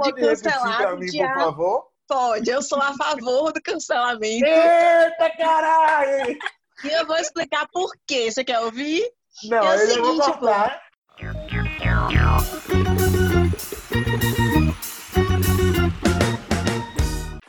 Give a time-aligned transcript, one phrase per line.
[0.00, 1.86] de Pode repetir cancelar mim, de por favor?
[2.08, 4.44] Pode, eu sou a favor do cancelamento.
[4.44, 6.38] Eita, caralho!
[6.84, 8.30] E eu vou explicar por quê.
[8.30, 9.02] Você quer ouvir?
[9.44, 10.82] Não, É o eu não vou seguinte, cortar.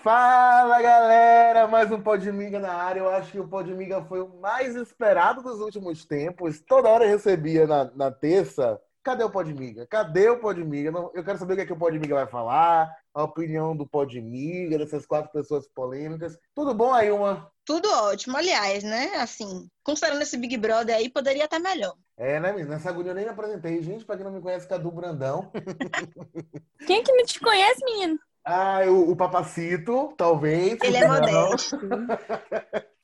[0.04, 3.00] Fala galera, mais um Podmiga na área.
[3.02, 6.60] Eu acho que o Podmiga foi o mais esperado dos últimos tempos.
[6.60, 8.82] Toda hora eu recebia na, na terça.
[9.04, 9.88] Cadê o Podmiga?
[9.88, 10.92] Cadê o Podmiga?
[11.16, 14.78] Eu quero saber o que, é que o Podmiga vai falar, a opinião do Podmiga,
[14.78, 16.38] dessas quatro pessoas polêmicas.
[16.54, 17.52] Tudo bom aí, uma?
[17.66, 18.38] Tudo ótimo.
[18.38, 19.16] Aliás, né?
[19.16, 21.96] Assim, considerando esse Big Brother aí, poderia estar melhor.
[22.16, 22.76] É, né, menina?
[22.76, 23.82] Nessa agulha eu nem me apresentei.
[23.82, 25.52] Gente, pra quem não me conhece, Cadu Brandão.
[26.86, 28.20] Quem que não te conhece, menino?
[28.44, 30.78] Ah, o, o Papacito, talvez.
[30.82, 31.80] Ele é modesto.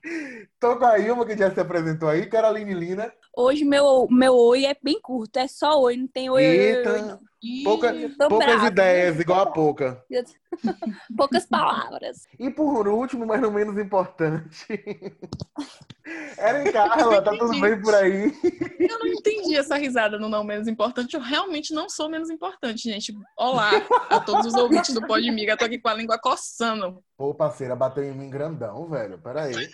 [0.59, 2.25] Tô com a Ilma, que já se apresentou aí.
[2.25, 3.11] Caroline Lina.
[3.35, 6.57] Hoje meu, meu oi é bem curto, é só oi, não tem oi, oi, oi,
[6.57, 7.19] oi, Eita, não.
[7.63, 7.93] Pouca-
[8.29, 9.21] poucas brava, ideias, né?
[9.21, 10.03] igual a pouca.
[11.15, 12.23] Poucas palavras.
[12.39, 14.65] E por último, mas não menos importante,
[16.37, 18.33] Eren Carla, tá tudo bem por aí?
[18.79, 21.13] Eu não entendi essa risada no não menos importante.
[21.15, 23.13] Eu realmente não sou menos importante, gente.
[23.37, 23.71] Olá
[24.09, 25.57] a todos os ouvintes do Podmiga.
[25.57, 27.03] Tô aqui com a língua coçando.
[27.17, 29.17] Pô, parceira, bateu em mim grandão, velho.
[29.19, 29.53] Peraí.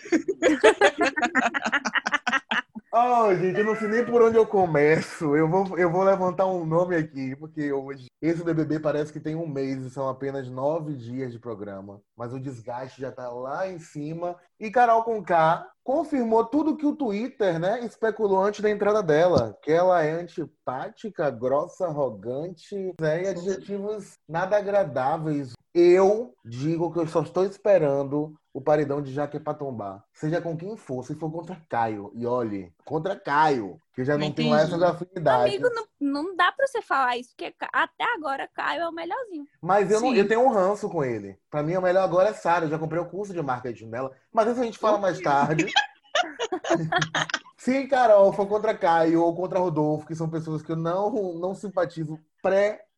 [3.16, 5.36] Oh, gente, eu não sei nem por onde eu começo.
[5.36, 9.36] Eu vou, eu vou levantar um nome aqui, porque hoje esse BBB parece que tem
[9.36, 12.02] um mês e são apenas nove dias de programa.
[12.16, 14.34] Mas o desgaste já tá lá em cima.
[14.58, 19.56] E Carol Conká confirmou tudo que o Twitter, né, especulou antes da entrada dela.
[19.62, 25.52] Que ela é antipática, grossa, arrogante, né, e adjetivos nada agradáveis.
[25.72, 30.04] Eu digo que eu só estou esperando o paredão de Jaque pra tombar.
[30.12, 32.12] Seja com quem for, se for contra Caio.
[32.14, 34.62] E olhe, contra Caio, que eu já não Não tenho entendi.
[34.62, 35.54] essas afinidades.
[35.54, 39.44] Amigo, não, não dá pra você falar isso, porque até agora Caio é o melhorzinho.
[39.60, 41.36] Mas eu, não, eu tenho um ranço com ele.
[41.50, 42.66] Pra mim, o melhor agora é Sara.
[42.66, 44.12] Eu já comprei o curso de marketing dela.
[44.32, 45.66] Mas isso a gente fala mais tarde.
[47.58, 51.54] Se Carol for contra Caio ou contra Rodolfo, que são pessoas que eu não, não
[51.54, 52.20] simpatizo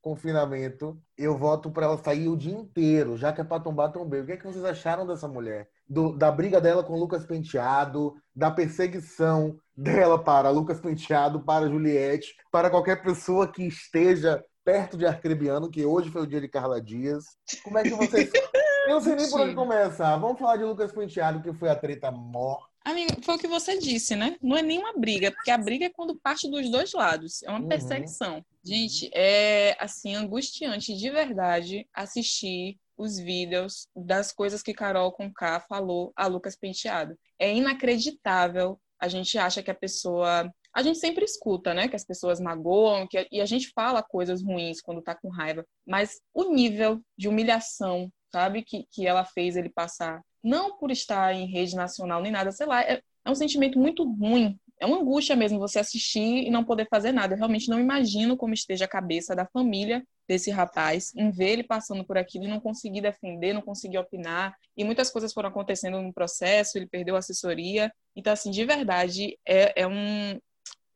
[0.02, 4.20] pré-confinamento, eu voto pra ela sair o dia inteiro, já que é pra tombar, tombei.
[4.20, 5.68] O que, é que vocês acharam dessa mulher?
[5.88, 12.34] Do- da briga dela com Lucas Penteado, da perseguição dela para Lucas Penteado, para Juliette,
[12.50, 16.80] para qualquer pessoa que esteja perto de Arcrebiano, que hoje foi o dia de Carla
[16.80, 17.24] Dias.
[17.62, 18.30] Como é que vocês.
[18.86, 20.16] Eu não sei nem por onde começar.
[20.16, 22.58] Vamos falar de Lucas Penteado, que foi a treta mor.
[22.86, 24.36] Amiga, foi o que você disse, né?
[24.40, 27.42] Não é nenhuma briga, porque a briga é quando parte dos dois lados.
[27.42, 27.66] É uma Uhum.
[27.66, 28.44] perseguição.
[28.64, 35.58] Gente, é assim, angustiante de verdade assistir os vídeos das coisas que Carol com K
[35.68, 37.18] falou a Lucas Penteado.
[37.40, 38.80] É inacreditável.
[39.00, 40.48] A gente acha que a pessoa.
[40.72, 41.88] A gente sempre escuta, né?
[41.88, 43.26] Que as pessoas magoam, que...
[43.32, 45.66] e a gente fala coisas ruins quando tá com raiva.
[45.84, 51.34] Mas o nível de humilhação, sabe, que, que ela fez ele passar, não por estar
[51.34, 54.58] em rede nacional nem nada, sei lá, é, é um sentimento muito ruim.
[54.78, 57.34] É uma angústia mesmo você assistir e não poder fazer nada.
[57.34, 61.62] Eu realmente não imagino como esteja a cabeça da família desse rapaz em ver ele
[61.62, 64.54] passando por aquilo e não conseguir defender, não conseguir opinar.
[64.76, 67.90] E muitas coisas foram acontecendo no processo, ele perdeu a assessoria.
[68.14, 70.38] Então, assim, de verdade, é, é um.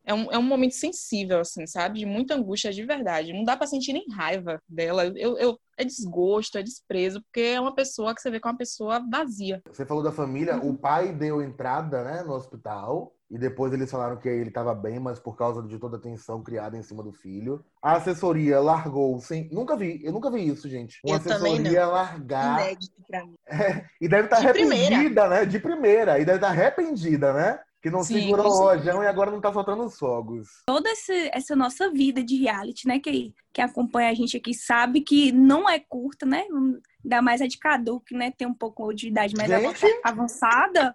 [0.03, 1.99] É um, é um momento sensível, assim, sabe?
[1.99, 3.33] De muita angústia de verdade.
[3.33, 5.05] Não dá pra sentir nem raiva dela.
[5.15, 8.51] Eu, eu, é desgosto, é desprezo, porque é uma pessoa que você vê que é
[8.51, 9.61] uma pessoa vazia.
[9.67, 13.13] Você falou da família, o pai deu entrada né, no hospital.
[13.29, 16.43] E depois eles falaram que ele estava bem, mas por causa de toda a tensão
[16.43, 17.63] criada em cima do filho.
[17.81, 19.47] A assessoria largou sem.
[19.49, 20.99] Nunca vi, eu nunca vi isso, gente.
[21.05, 22.61] Uma Eu também assessoria largar.
[22.61, 23.35] Inédito pra mim.
[24.01, 25.29] E deve estar De arrependida, primeira.
[25.29, 25.45] né?
[25.45, 26.19] De primeira.
[26.19, 27.59] E deve estar arrependida, né?
[27.81, 30.47] Que não Sim, segurou o rojão e agora não tá soltando os fogos.
[30.67, 35.01] Toda esse- essa nossa vida de reality, né, que, que acompanha a gente aqui, sabe
[35.01, 36.45] que não é curta, né?
[37.03, 39.85] Ainda mais a de Cadu, que né, tem um pouco de idade mais Gente!
[40.03, 40.93] avançada,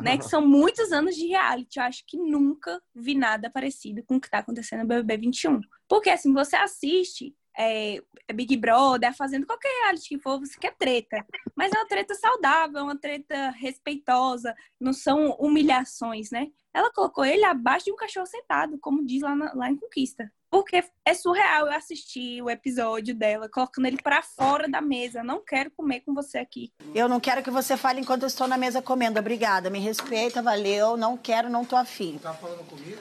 [0.00, 0.18] né?
[0.18, 1.78] Que são muitos anos de reality.
[1.78, 5.60] Eu acho que nunca vi nada parecido com o que tá acontecendo no BBB 21.
[5.88, 8.02] Porque, assim, você assiste é,
[8.34, 11.24] Big Brother, fazendo qualquer reality que for, você quer treta.
[11.54, 16.48] Mas é uma treta saudável, é uma treta respeitosa, não são humilhações, né?
[16.74, 20.30] Ela colocou ele abaixo de um cachorro sentado, como diz lá, na- lá em Conquista.
[20.50, 25.22] Porque é surreal eu assistir o episódio dela, colocando ele pra fora da mesa.
[25.24, 26.72] Não quero comer com você aqui.
[26.94, 29.18] Eu não quero que você fale enquanto eu estou na mesa comendo.
[29.18, 30.96] Obrigada, me respeita, valeu.
[30.96, 32.18] Não quero, não tô afim.
[32.22, 33.00] Tá falando comigo?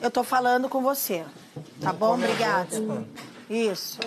[0.00, 1.24] Eu tô falando com você.
[1.80, 2.12] Tá bom?
[2.12, 2.76] come Obrigada.
[3.48, 3.98] Isso.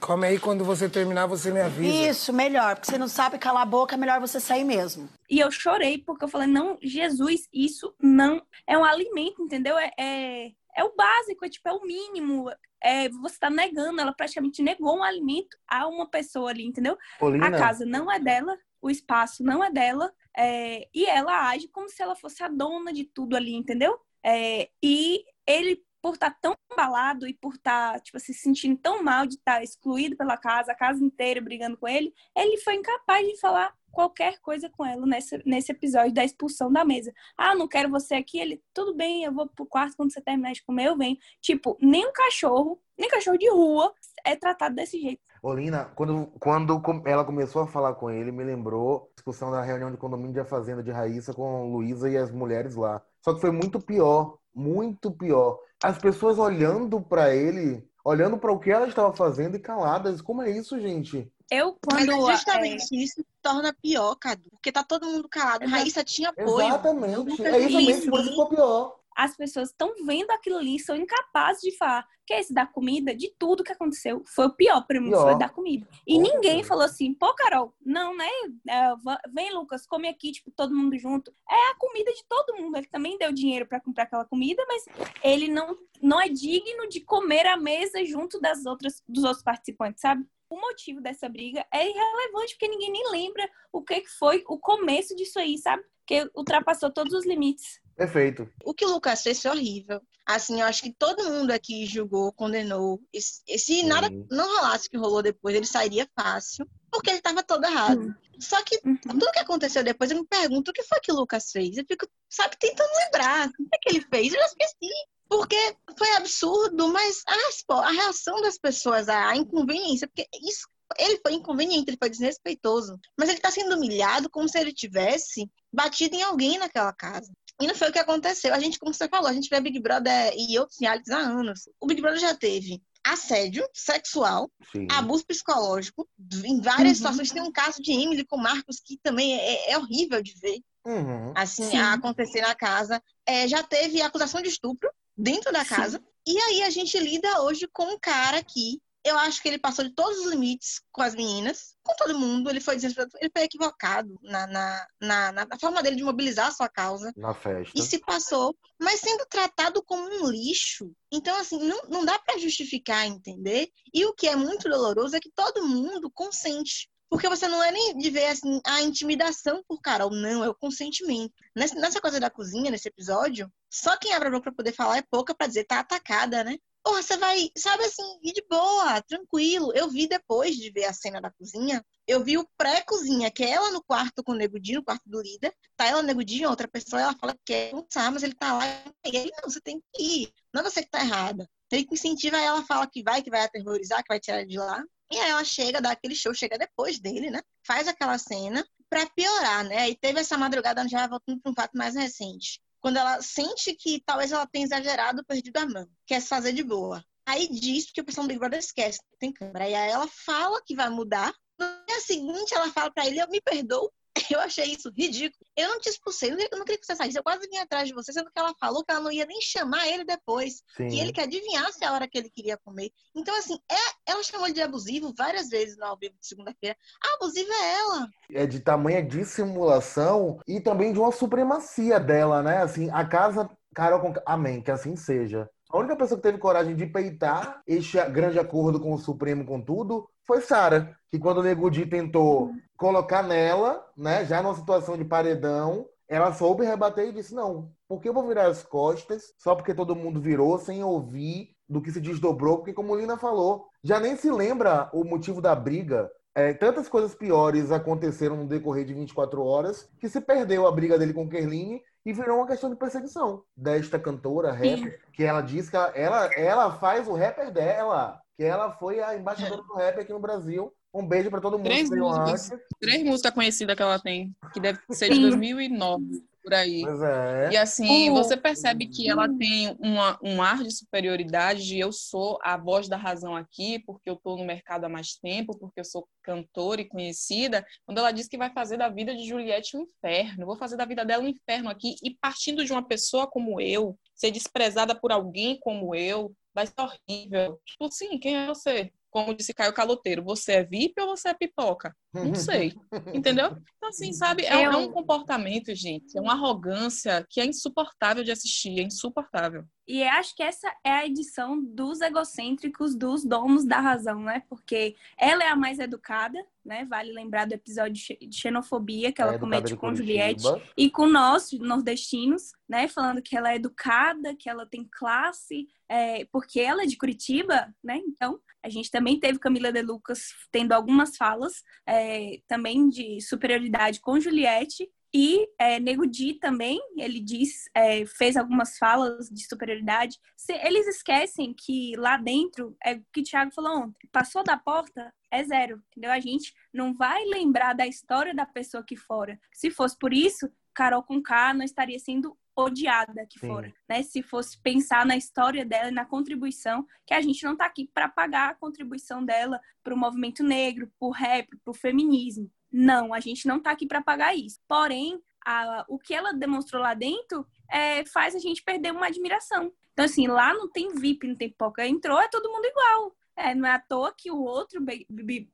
[0.00, 2.10] Come aí, quando você terminar, você me avisa.
[2.10, 2.76] Isso, melhor.
[2.76, 5.08] Porque você não sabe calar a boca, é melhor você sair mesmo.
[5.30, 9.78] E eu chorei porque eu falei, não, Jesus, isso não é um alimento, entendeu?
[9.78, 12.50] É, é, é o básico, é tipo, é o mínimo.
[12.82, 16.98] É, você tá negando, ela praticamente negou um alimento a uma pessoa ali, entendeu?
[17.18, 21.66] Polina, A casa não é dela, o espaço não é dela, é, e ela age
[21.68, 23.98] como se ela fosse a dona de tudo ali, entendeu?
[24.22, 29.24] É, e ele, por estar tão embalado e por estar, tipo, se sentindo tão mal
[29.24, 33.40] de estar excluído pela casa, a casa inteira brigando com ele, ele foi incapaz de
[33.40, 37.10] falar qualquer coisa com ela nesse, nesse episódio da expulsão da mesa.
[37.38, 38.38] Ah, não quero você aqui.
[38.38, 41.16] Ele, tudo bem, eu vou pro quarto quando você terminar de comer, eu venho.
[41.40, 43.90] Tipo, nem um cachorro, nem cachorro de rua
[44.26, 45.22] é tratado desse jeito.
[45.42, 49.90] Olina, quando, quando ela começou a falar com ele, me lembrou a discussão da reunião
[49.90, 53.00] de condomínio de fazenda de Raíssa com Luísa e as mulheres lá.
[53.22, 55.58] Só que foi muito pior, muito pior.
[55.82, 60.22] As pessoas olhando pra ele, olhando pra o que ela estava fazendo e caladas.
[60.22, 61.30] Como é isso, gente?
[61.50, 62.28] Eu, Mas quando.
[62.28, 64.48] é é, justamente isso que torna pior, Cadu.
[64.50, 65.64] Porque tá todo mundo calado.
[65.64, 65.78] Exato.
[65.78, 66.66] Raíssa tinha apoio.
[66.66, 67.44] Exatamente.
[67.44, 68.96] É isso mesmo, por isso ficou pior.
[69.14, 73.14] As pessoas estão vendo aquilo ali, são incapazes de falar que é esse da comida,
[73.14, 74.22] de tudo que aconteceu.
[74.24, 75.22] Foi o pior pra mim, Pior.
[75.22, 75.86] foi da comida.
[76.06, 78.28] E ninguém falou assim, pô, Carol, não, né?
[78.68, 78.94] É,
[79.32, 81.30] vem, Lucas, come aqui, tipo, todo mundo junto.
[81.48, 82.76] É a comida de todo mundo.
[82.76, 84.84] Ele também deu dinheiro pra comprar aquela comida, mas
[85.22, 90.00] ele não, não é digno de comer à mesa junto das outras, dos outros participantes,
[90.00, 90.26] sabe?
[90.48, 94.58] O motivo dessa briga é irrelevante, porque ninguém nem lembra o que que foi o
[94.58, 95.82] começo disso aí, sabe?
[95.98, 97.80] Porque ultrapassou todos os limites.
[97.96, 98.48] Perfeito.
[98.64, 100.00] O que o Lucas fez foi horrível.
[100.26, 103.00] Assim, eu acho que todo mundo aqui julgou, condenou.
[103.12, 103.86] E se e se Sim.
[103.86, 108.14] nada não rolasse o que rolou depois, ele sairia fácil, porque ele estava todo errado.
[108.40, 108.96] Só que Uhum.
[108.96, 111.76] tudo que aconteceu depois, eu me pergunto o que foi que o Lucas fez.
[111.76, 113.48] Eu fico, sabe, tentando lembrar.
[113.48, 114.32] O que é que ele fez?
[114.32, 114.92] Eu já esqueci.
[115.28, 120.68] Porque foi absurdo, mas a, a reação das pessoas, a inconveniência, porque isso,
[120.98, 122.98] ele foi inconveniente, ele foi desrespeitoso.
[123.18, 127.32] Mas ele está sendo humilhado como se ele tivesse batido em alguém naquela casa.
[127.60, 128.52] E não foi o que aconteceu.
[128.52, 131.68] A gente, como você falou, a gente vê Big Brother e outros realities há anos.
[131.80, 134.88] O Big Brother já teve assédio sexual, Sim.
[134.90, 136.08] abuso psicológico,
[136.44, 136.94] em várias Uhum.
[136.96, 137.30] situações.
[137.30, 141.32] Tem um caso de Emily com Marcos que também é, é horrível de ver, Uhum.
[141.36, 141.76] assim, Sim.
[141.76, 143.00] a acontecer na casa.
[143.26, 145.70] É, já teve acusação de estupro dentro da Sim.
[145.70, 146.02] casa.
[146.26, 149.84] E aí a gente lida hoje com um cara que eu acho que ele passou
[149.84, 152.48] de todos os limites com as meninas, com todo mundo.
[152.48, 156.68] Ele foi ele foi equivocado na, na, na, na forma dele de mobilizar a sua
[156.68, 157.72] causa Na festa.
[157.78, 160.90] e se passou, mas sendo tratado como um lixo.
[161.12, 163.68] Então, assim, não, não dá para justificar, entender?
[163.92, 166.88] E o que é muito doloroso é que todo mundo consente.
[167.10, 170.54] Porque você não é nem de ver assim, a intimidação por Carol, não, é o
[170.54, 171.32] consentimento.
[171.54, 174.98] Nessa, nessa coisa da cozinha, nesse episódio, só quem abre a boca pra poder falar
[174.98, 176.56] é pouca pra dizer tá atacada, né?
[176.84, 179.72] Porra, você vai, sabe assim, ir de boa, tranquilo.
[179.74, 183.52] Eu vi depois de ver a cena da cozinha, eu vi o pré-cozinha, que é
[183.52, 185.54] ela no quarto com o Negudinho, no quarto do líder.
[185.78, 188.66] Tá ela, Negudinho, outra pessoa, ela fala que quer almoçar, mas ele tá lá.
[189.06, 190.32] E ele, não, você tem que ir.
[190.52, 191.48] Não é você que tá errada.
[191.72, 194.50] Ele que incentiva, aí ela fala que vai, que vai aterrorizar, que vai tirar ele
[194.50, 194.84] de lá.
[195.10, 197.40] E aí ela chega, dá aquele show, chega depois dele, né?
[197.66, 199.88] Faz aquela cena pra piorar, né?
[199.88, 202.60] E teve essa madrugada, já voltando pra um fato mais recente.
[202.84, 205.88] Quando ela sente que talvez ela tenha exagerado, perdido a mão.
[206.06, 207.02] Quer se fazer de boa.
[207.24, 209.66] Aí diz que o pessoal do Big Brother esquece que tem câmera.
[209.66, 211.32] E aí ela fala que vai mudar.
[211.58, 213.90] No dia seguinte, ela fala pra ele, eu me perdoo.
[214.30, 215.44] Eu achei isso ridículo.
[215.56, 217.18] Eu não te expulsei, eu não queria que você saísse.
[217.18, 219.40] Eu quase vim atrás de você, sendo que ela falou que ela não ia nem
[219.40, 220.62] chamar ele depois.
[220.76, 220.88] Sim.
[220.88, 222.90] Que ele que adivinhasse a hora que ele queria comer.
[223.14, 226.76] Então, assim, é, ela chamou ele de abusivo várias vezes no ao vivo de segunda-feira.
[227.02, 228.08] A abusiva é ela.
[228.32, 232.58] é de tamanha dissimulação e também de uma supremacia dela, né?
[232.58, 234.14] Assim, a casa, Carol, com...
[234.26, 235.48] amém, que assim seja.
[235.70, 239.60] A única pessoa que teve coragem de peitar este grande acordo com o Supremo, com
[239.60, 244.96] tudo, foi Sara, que quando o Nego Di tentou colocar nela, né, já numa situação
[244.96, 249.32] de paredão, ela soube rebater e disse: não, por que eu vou virar as costas
[249.38, 252.58] só porque todo mundo virou sem ouvir do que se desdobrou?
[252.58, 256.10] Porque, como Lina falou, já nem se lembra o motivo da briga.
[256.36, 260.98] É, tantas coisas piores aconteceram no decorrer de 24 horas que se perdeu a briga
[260.98, 265.70] dele com Kerline e virou uma questão de perseguição desta cantora rapper, que ela diz
[265.70, 270.00] que ela, ela, ela faz o rapper dela, que ela foi a embaixadora do rap
[270.00, 270.72] aqui no Brasil.
[270.92, 272.50] Um beijo pra todo mundo Três músicas.
[272.52, 272.64] antes.
[272.80, 275.22] Três músicas conhecidas que ela tem, que deve ser de Sim.
[275.22, 276.04] 2009,
[276.42, 276.82] por aí.
[276.82, 277.50] Pois é.
[277.52, 281.90] E assim, O- você percebe que ela tem uma, um ar de superioridade, de eu
[281.90, 285.80] sou a voz da razão aqui, porque eu estou no mercado há mais tempo, porque
[285.80, 289.76] eu sou cantora e conhecida, quando ela diz que vai fazer da vida de Juliette
[289.76, 293.26] um inferno, vou fazer da vida dela um inferno aqui, e partindo de uma pessoa
[293.26, 297.60] como eu, ser desprezada por alguém como eu, vai ser horrível.
[297.64, 298.92] Tipo, sim, quem é você?
[299.10, 301.96] Como disse Caio Caloteiro, você é VIP ou você é pipoca?
[302.22, 302.80] Não sei.
[303.12, 303.56] Entendeu?
[303.76, 308.24] Então, assim, sabe, é, Eu- é um comportamento, gente, é uma arrogância que é insuportável
[308.24, 309.64] de assistir, é insuportável.
[309.86, 314.42] E acho que essa é a edição dos egocêntricos, dos donos da razão, né?
[314.48, 316.86] Porque ela é a mais educada, né?
[316.86, 320.44] Vale lembrar do episódio de xenofobia que ela é comete com Juliette
[320.76, 322.88] e com nós, nordestinos, né?
[322.88, 327.74] Falando que ela é educada, que ela tem classe, é, porque ela é de Curitiba,
[327.82, 328.00] né?
[328.06, 334.00] Então, a gente também teve Camila de Lucas tendo algumas falas é, também de superioridade
[334.00, 340.18] com Juliette e é, Nego Di também, ele diz, é, fez algumas falas de superioridade.
[340.36, 344.56] Se, eles esquecem que lá dentro, é o que o Thiago falou ontem, passou da
[344.56, 346.10] porta, é zero, entendeu?
[346.10, 349.38] A gente não vai lembrar da história da pessoa aqui fora.
[349.52, 353.46] Se fosse por isso, Carol com K não estaria sendo odiada aqui Sim.
[353.46, 354.02] fora, né?
[354.02, 357.88] Se fosse pensar na história dela e na contribuição, que a gente não está aqui
[357.92, 362.50] para pagar a contribuição dela para o movimento negro, para o rap, para o feminismo.
[362.76, 364.58] Não, a gente não está aqui para pagar isso.
[364.66, 369.72] Porém, a, o que ela demonstrou lá dentro é, faz a gente perder uma admiração.
[369.92, 371.86] Então, assim, lá não tem VIP, não tem pipoca.
[371.86, 373.14] Entrou, é todo mundo igual.
[373.36, 374.84] É, não é à toa que o outro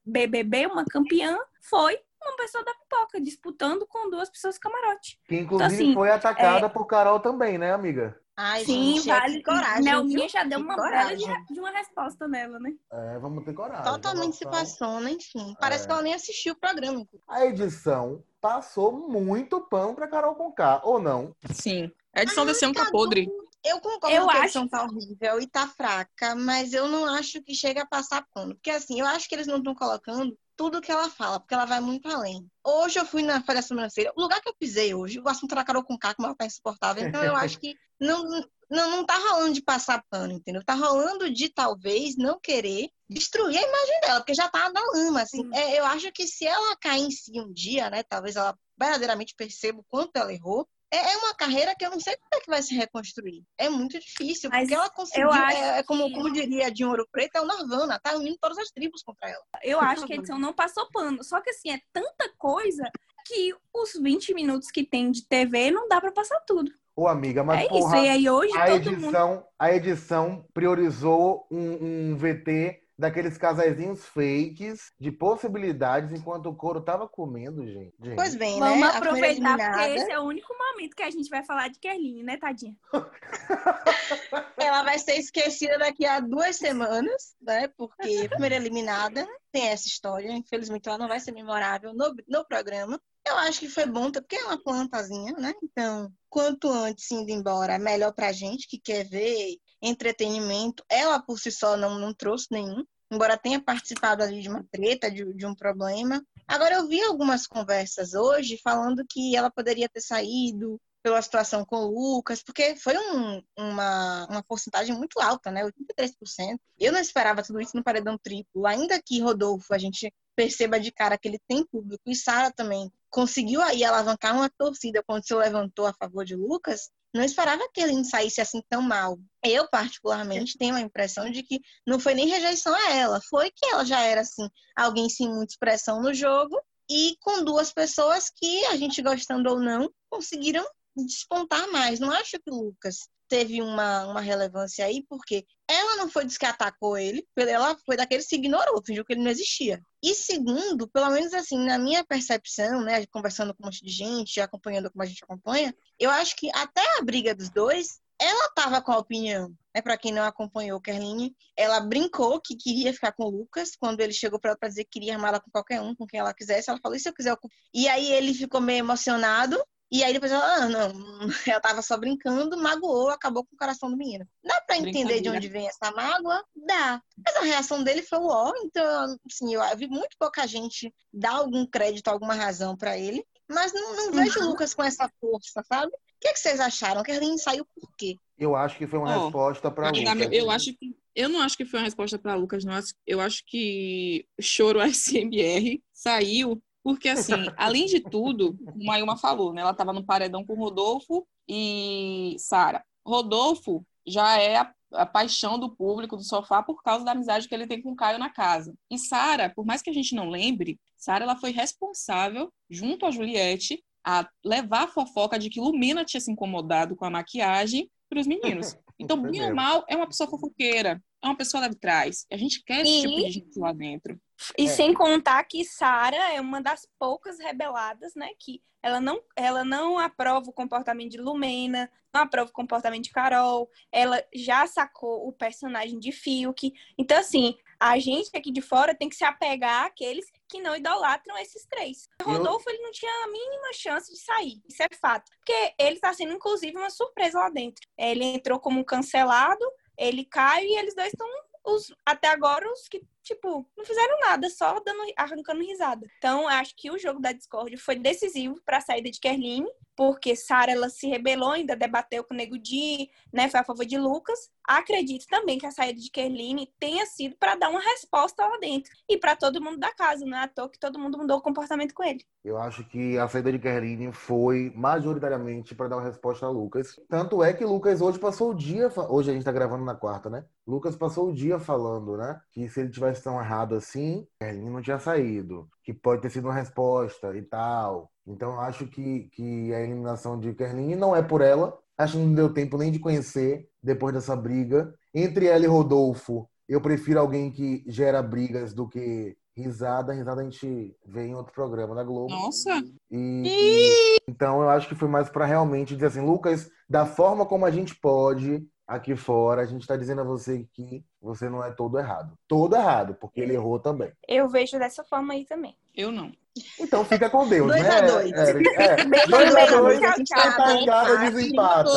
[0.06, 5.20] BBB, uma campeã, foi uma pessoa da pipoca, disputando com duas pessoas camarote.
[5.28, 6.68] Que inclusive então, assim, foi atacada é...
[6.70, 8.18] por Carol também, né, amiga?
[8.42, 9.36] Ai, Sim, gente, vale.
[9.36, 9.84] É coragem.
[9.84, 12.72] Nelminha já deu uma bela de, de, uma resposta nela, né?
[12.90, 13.84] É, vamos ter coragem.
[13.84, 15.10] Totalmente se passou, né?
[15.10, 15.86] Enfim, parece é.
[15.86, 17.06] que ela nem assistiu o programa.
[17.28, 21.36] A edição passou muito pão pra Carol Conká, ou não?
[21.52, 21.92] Sim.
[22.14, 23.28] A edição desse ano tá podre.
[23.62, 27.42] Eu concordo eu que a edição tá horrível e tá fraca, mas eu não acho
[27.42, 28.54] que chega a passar pano.
[28.54, 31.64] Porque assim, eu acho que eles não estão colocando tudo que ela fala, porque ela
[31.64, 32.46] vai muito além.
[32.62, 35.64] Hoje eu fui na Feira Sobrancelha, o lugar que eu pisei hoje, o assunto era
[35.64, 38.22] Carol com K, como ela tá insuportável, então eu acho que não,
[38.70, 40.62] não, não tá rolando de passar pano, entendeu?
[40.62, 45.22] Tá rolando de talvez não querer destruir a imagem dela, porque já tá na lama,
[45.22, 45.48] assim.
[45.54, 49.34] É, eu acho que se ela cair em si um dia, né, talvez ela verdadeiramente
[49.34, 52.40] perceba o quanto ela errou, é, é uma carreira que eu não sei como é
[52.40, 53.44] que vai se reconstruir.
[53.56, 56.14] É muito difícil, Mas porque ela conseguiu, é, é, como, que...
[56.14, 59.42] como diria de Ouro Preto, é o Nirvana, tá unindo todas as tribos contra ela.
[59.62, 61.22] Eu acho que a edição não passou pano.
[61.22, 62.90] Só que assim, é tanta coisa
[63.24, 66.72] que os 20 minutos que tem de TV não dá para passar tudo.
[66.96, 68.06] Ô, amiga, mas é porra, isso.
[68.06, 69.44] E aí hoje a edição, mundo...
[69.58, 77.08] a edição priorizou um, um VT daqueles casaizinhos fakes de possibilidades enquanto o couro tava
[77.08, 77.94] comendo, gente.
[77.98, 78.14] gente.
[78.14, 78.86] Pois bem, Vamos né?
[78.94, 82.36] aproveitar porque esse é o único momento que a gente vai falar de Kerline, né,
[82.36, 82.76] tadinha?
[84.58, 87.68] Ela vai ser esquecida daqui a duas semanas, né?
[87.68, 90.30] Porque primeira eliminada tem essa história.
[90.32, 93.00] Infelizmente, ela não vai ser memorável no, no programa.
[93.26, 95.52] Eu acho que foi bom, porque é uma plantazinha, né?
[95.62, 100.84] Então, quanto antes indo embora, melhor pra gente que quer ver entretenimento.
[100.88, 105.10] Ela, por si só, não, não trouxe nenhum, embora tenha participado ali de uma treta,
[105.10, 106.22] de, de um problema.
[106.46, 111.76] Agora, eu vi algumas conversas hoje falando que ela poderia ter saído pela situação com
[111.76, 115.64] o Lucas, porque foi um, uma, uma porcentagem muito alta, né?
[115.64, 116.58] 83%.
[116.78, 118.66] Eu não esperava tudo isso no paredão triplo.
[118.66, 122.90] Ainda que Rodolfo, a gente perceba de cara que ele tem público, e Sara também
[123.10, 127.80] conseguiu aí alavancar uma torcida quando se levantou a favor de Lucas, não esperava que
[127.80, 129.18] ele saísse assim tão mal.
[129.44, 133.66] Eu, particularmente, tenho a impressão de que não foi nem rejeição a ela, foi que
[133.66, 138.64] ela já era assim, alguém sem muita expressão no jogo e com duas pessoas que,
[138.66, 140.64] a gente gostando ou não, conseguiram
[140.96, 142.00] despontar mais.
[142.00, 146.36] Não acho que o Lucas teve uma, uma relevância aí, porque ela não foi diz
[146.36, 149.80] que atacou ele, ela foi daqueles que ignorou, fingiu que ele não existia.
[150.02, 154.40] E segundo, pelo menos assim, na minha percepção, né, conversando com um monte de gente,
[154.40, 158.82] acompanhando como a gente acompanha, eu acho que até a briga dos dois, ela estava
[158.82, 159.54] com a opinião.
[159.72, 164.00] Né, para quem não acompanhou Kerline, ela brincou que queria ficar com o Lucas quando
[164.00, 166.34] ele chegou para ela dizer que queria armar ela com qualquer um, com quem ela
[166.34, 166.68] quisesse.
[166.68, 167.30] Ela falou: e se eu quiser?
[167.30, 167.38] Eu...
[167.72, 169.56] E aí ele ficou meio emocionado
[169.90, 170.92] e aí depois ela, ah, não,
[171.46, 174.26] ela tava só brincando, magoou, acabou com o coração do menino.
[174.44, 176.44] Dá pra entender de onde vem essa mágoa?
[176.54, 177.02] Dá.
[177.24, 181.66] Mas a reação dele foi ó, então, assim, eu vi muito pouca gente dar algum
[181.66, 184.48] crédito, alguma razão para ele, mas não, não vejo o uhum.
[184.50, 185.88] Lucas com essa força, sabe?
[185.88, 187.02] O que, é que vocês acharam?
[187.02, 188.14] Que ele saiu por quê?
[188.38, 190.28] Eu acho que foi uma oh, resposta para Lucas.
[190.32, 192.78] Eu acho que eu não acho que foi uma resposta para Lucas, não.
[193.06, 199.52] Eu acho que choro SMR saiu porque, assim, além de tudo, como a Ilma falou,
[199.52, 199.60] né?
[199.60, 202.82] Ela estava no paredão com Rodolfo e Sara.
[203.06, 207.54] Rodolfo já é a, a, paixão do público do sofá por causa da amizade que
[207.54, 208.74] ele tem com Caio na casa.
[208.90, 213.10] E Sara, por mais que a gente não lembre, Sara ela foi responsável, junto a
[213.10, 218.20] Juliette, a levar a fofoca de que Lumina tinha se incomodado com a maquiagem para
[218.20, 218.76] os meninos.
[219.00, 221.02] Então, bem ou mal, é uma pessoa fofoqueira.
[221.22, 222.26] é uma pessoa lá de trás.
[222.30, 223.02] A gente quer esse e...
[223.02, 224.20] tipo de gente lá dentro.
[224.56, 224.68] E é.
[224.68, 228.28] sem contar que Sara é uma das poucas rebeladas, né?
[228.38, 233.10] Que ela não, ela não aprova o comportamento de Lumena, não aprova o comportamento de
[233.10, 233.70] Carol.
[233.92, 236.72] Ela já sacou o personagem de Fiuk.
[236.96, 241.38] Então, assim, a gente aqui de fora tem que se apegar àqueles que não idolatram
[241.38, 242.08] esses três.
[242.22, 244.60] Rodolfo, ele não tinha a mínima chance de sair.
[244.68, 245.30] Isso é fato.
[245.38, 247.80] Porque ele está sendo, inclusive, uma surpresa lá dentro.
[247.96, 249.64] Ele entrou como cancelado,
[249.96, 251.26] ele cai e eles dois estão
[251.64, 256.06] os, até agora os que, tipo, não fizeram nada, só dando, arrancando risada.
[256.18, 260.34] Então, acho que o jogo da Discord foi decisivo para a saída de Kerline, porque
[260.34, 263.98] Sara ela se rebelou, ainda debateu com o Nego Di, né, foi a favor de
[263.98, 264.50] Lucas.
[264.66, 268.92] Acredito também que a saída de Kerline tenha sido para dar uma resposta lá dentro
[269.08, 271.42] e para todo mundo da casa, não é à toa que todo mundo mudou o
[271.42, 272.24] comportamento com ele.
[272.44, 276.98] Eu acho que a saída de Kerline foi majoritariamente para dar uma resposta a Lucas.
[277.08, 280.30] Tanto é que Lucas hoje passou o dia, hoje a gente tá gravando na quarta,
[280.30, 280.44] né?
[280.66, 284.80] Lucas passou o dia falando, né, que se ele tivesse tão errado assim, Kerline não
[284.80, 288.10] tinha saído, que pode ter sido uma resposta e tal.
[288.26, 291.76] Então acho que, que a eliminação de Kerline não é por ela.
[291.98, 294.94] Acho que não deu tempo nem de conhecer depois dessa briga.
[295.14, 300.12] Entre ela e Rodolfo, eu prefiro alguém que gera brigas do que risada.
[300.12, 302.32] Risada a gente vê em outro programa da Globo.
[302.32, 302.82] Nossa!
[303.10, 304.16] E, e...
[304.28, 307.70] então eu acho que foi mais para realmente dizer assim, Lucas, da forma como a
[307.70, 311.98] gente pode aqui fora, a gente está dizendo a você que você não é todo
[311.98, 312.36] errado.
[312.48, 314.12] Todo errado, porque ele errou também.
[314.26, 315.76] Eu vejo dessa forma aí também.
[315.96, 316.32] Eu não.
[316.78, 317.88] Então fica com Deus, dois né?
[317.88, 318.32] A dois.
[318.32, 321.90] É, é, dois a dois, a gente tá desempata.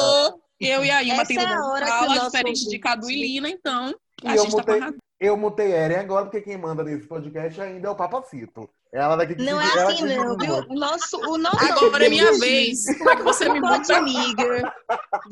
[0.60, 4.52] Eu e a Ima tem uma fala diferente de Cadu e Lina, então a gente
[4.52, 7.96] tá mutei, tá Eu mutei Eren agora, porque quem manda nesse podcast ainda é o
[7.96, 8.70] Papacito.
[8.94, 10.56] Ela daqui Não é assim, não, viu?
[10.70, 12.86] O nosso, o nosso Agora é minha vez.
[13.00, 13.98] Como é que você me muda?
[13.98, 14.74] amiga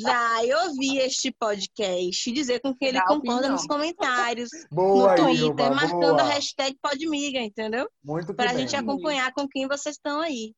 [0.02, 5.24] vai ouvir este podcast e dizer com quem ele Dá concorda nos comentários, boa, no
[5.26, 6.22] Twitter, Ilva, marcando boa.
[6.24, 7.88] a hashtag Podmiga, entendeu?
[8.04, 8.58] Muito Pra bem.
[8.60, 10.56] gente acompanhar com quem vocês estão aí.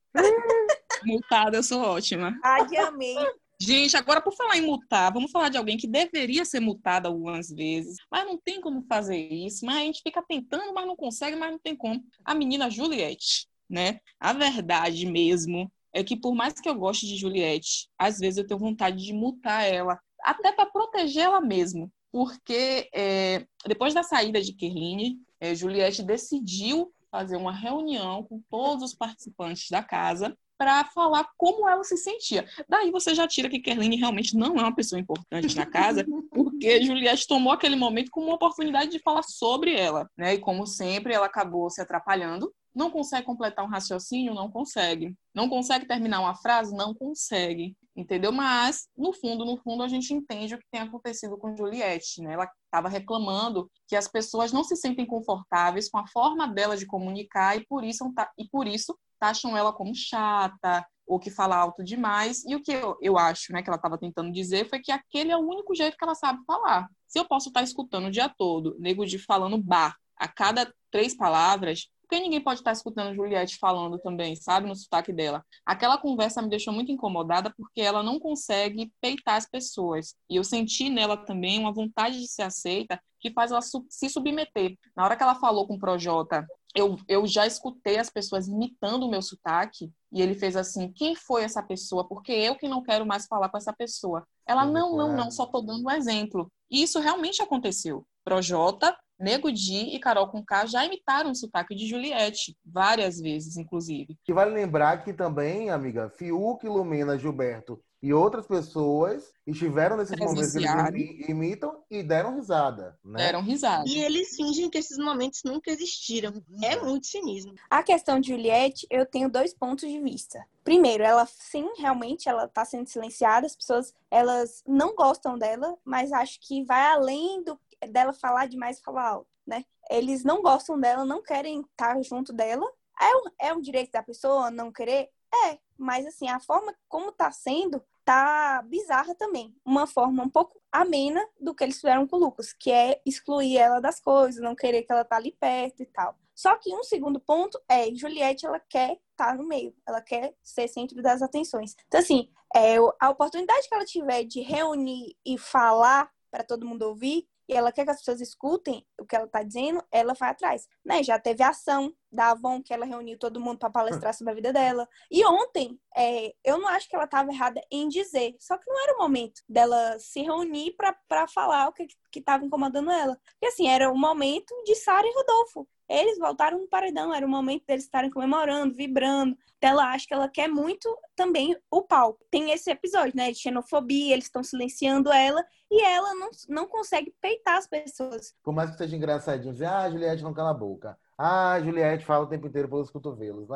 [1.05, 2.33] Multada, eu sou ótima.
[2.41, 3.17] Ai, amei.
[3.65, 7.47] Gente, agora por falar em multar, vamos falar de alguém que deveria ser multada algumas
[7.47, 11.37] vezes, mas não tem como fazer isso, mas a gente fica tentando, mas não consegue,
[11.37, 12.03] mas não tem como.
[12.25, 14.01] A menina Juliette, né?
[14.19, 18.45] A verdade mesmo é que por mais que eu goste de Juliette, às vezes eu
[18.45, 24.41] tenho vontade de multar ela, até para proteger ela mesmo, porque é, depois da saída
[24.41, 30.85] de Kerline, é, Juliette decidiu fazer uma reunião com todos os participantes da casa para
[30.85, 32.45] falar como ela se sentia.
[32.67, 36.81] Daí você já tira que Kerline realmente não é uma pessoa importante na casa, porque
[36.81, 40.35] Juliette tomou aquele momento como uma oportunidade de falar sobre ela, né?
[40.35, 42.53] E como sempre, ela acabou se atrapalhando.
[42.75, 44.33] Não consegue completar um raciocínio?
[44.33, 45.15] Não consegue.
[45.33, 46.75] Não consegue terminar uma frase?
[46.75, 47.75] Não consegue.
[47.95, 48.31] Entendeu?
[48.31, 52.33] Mas, no fundo, no fundo, a gente entende o que tem acontecido com Juliette, né?
[52.33, 56.87] Ela estava reclamando que as pessoas não se sentem confortáveis com a forma dela de
[56.87, 61.83] comunicar e por isso, e por isso taxam ela como chata ou que fala alto
[61.83, 62.43] demais.
[62.45, 65.31] E o que eu, eu acho né, que ela estava tentando dizer foi que aquele
[65.31, 66.87] é o único jeito que ela sabe falar.
[67.07, 70.71] Se eu posso estar tá escutando o dia todo, nego de falando bar a cada
[70.89, 75.43] três palavras, porque ninguém pode estar tá escutando Juliette falando também, sabe, no sotaque dela.
[75.65, 80.15] Aquela conversa me deixou muito incomodada porque ela não consegue peitar as pessoas.
[80.29, 84.77] E eu senti nela também uma vontade de ser aceita que faz ela se submeter.
[84.95, 86.45] Na hora que ela falou com o Projota
[86.75, 91.15] eu, eu já escutei as pessoas imitando o meu sotaque e ele fez assim: quem
[91.15, 92.07] foi essa pessoa?
[92.07, 94.25] Porque eu que não quero mais falar com essa pessoa.
[94.45, 96.51] Ela, não, não, não, só tô dando um exemplo.
[96.69, 98.05] E isso realmente aconteceu.
[98.23, 104.17] Projota, Nego Di e Carol Conká já imitaram o sotaque de Juliette, várias vezes, inclusive.
[104.27, 110.51] E vale lembrar que também, amiga, Fiuk, Lumena, Gilberto e outras pessoas estiveram nesses momentos
[110.51, 112.99] que eles imitam e deram risada.
[113.01, 113.17] Né?
[113.17, 113.85] Deram risada.
[113.87, 116.43] E eles fingem que esses momentos nunca existiram.
[116.61, 117.55] É muito cinismo.
[117.69, 120.45] A questão de Juliette, eu tenho dois pontos de vista.
[120.65, 123.47] Primeiro, ela sim, realmente, ela está sendo silenciada.
[123.47, 127.57] As pessoas, elas não gostam dela, mas acho que vai além do,
[127.89, 129.63] dela falar demais e falar alto, né?
[129.89, 132.69] Eles não gostam dela, não querem estar junto dela.
[132.99, 135.09] É um, é um direito da pessoa não querer?
[135.47, 139.55] É, mas assim, a forma como está sendo tá bizarra também.
[139.65, 143.57] Uma forma um pouco amena do que eles fizeram com o Lucas, que é excluir
[143.57, 146.17] ela das coisas, não querer que ela tá ali perto e tal.
[146.35, 150.35] Só que um segundo ponto é, Juliette, ela quer estar tá no meio, ela quer
[150.41, 151.75] ser centro das atenções.
[151.87, 156.83] Então, assim, é, a oportunidade que ela tiver de reunir e falar para todo mundo
[156.83, 160.67] ouvir, ela quer que as pessoas escutem o que ela tá dizendo, ela vai atrás.
[160.83, 161.03] Né?
[161.03, 164.53] Já teve ação da Avon, que ela reuniu todo mundo para palestrar sobre a vida
[164.53, 164.87] dela.
[165.09, 168.83] E ontem, é, eu não acho que ela estava errada em dizer, só que não
[168.83, 173.19] era o momento dela se reunir para falar o que estava incomodando ela.
[173.31, 175.67] Porque assim, era o momento de Sara e Rodolfo.
[175.93, 179.37] Eles voltaram no paredão, era o momento deles estarem comemorando, vibrando.
[179.57, 182.25] Então ela acha que ela quer muito também o palco.
[182.31, 187.13] Tem esse episódio, né, de xenofobia, eles estão silenciando ela e ela não, não consegue
[187.21, 188.33] peitar as pessoas.
[188.43, 190.97] Por mais que seja engraçadinho, dizer, ah, Juliette não cala a boca.
[191.15, 193.47] Ah, Juliette fala o tempo inteiro pelos cotovelos.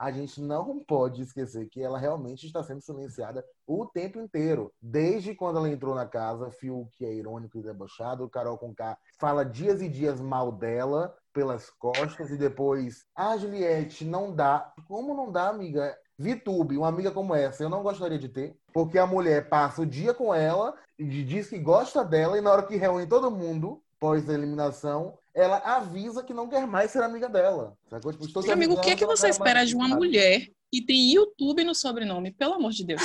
[0.00, 4.72] A gente não pode esquecer que ela realmente está sendo silenciada o tempo inteiro.
[4.80, 9.44] Desde quando ela entrou na casa, Fiuk que é irônico e debochado, Carol Conká fala
[9.44, 14.72] dias e dias mal dela pelas costas e depois, ah, Juliette, não dá.
[14.88, 15.94] Como não dá, amiga?
[16.18, 19.86] Vitube, uma amiga como essa, eu não gostaria de ter, porque a mulher passa o
[19.86, 23.82] dia com ela e diz que gosta dela e na hora que reúne todo mundo,
[23.98, 27.76] pós eliminação, ela avisa que não quer mais ser amiga dela.
[27.88, 28.12] Sacou?
[28.12, 31.64] Tipo, Meu amigo, o que, é que você espera de uma mulher que tem YouTube
[31.64, 32.32] no sobrenome?
[32.32, 33.02] Pelo amor de Deus.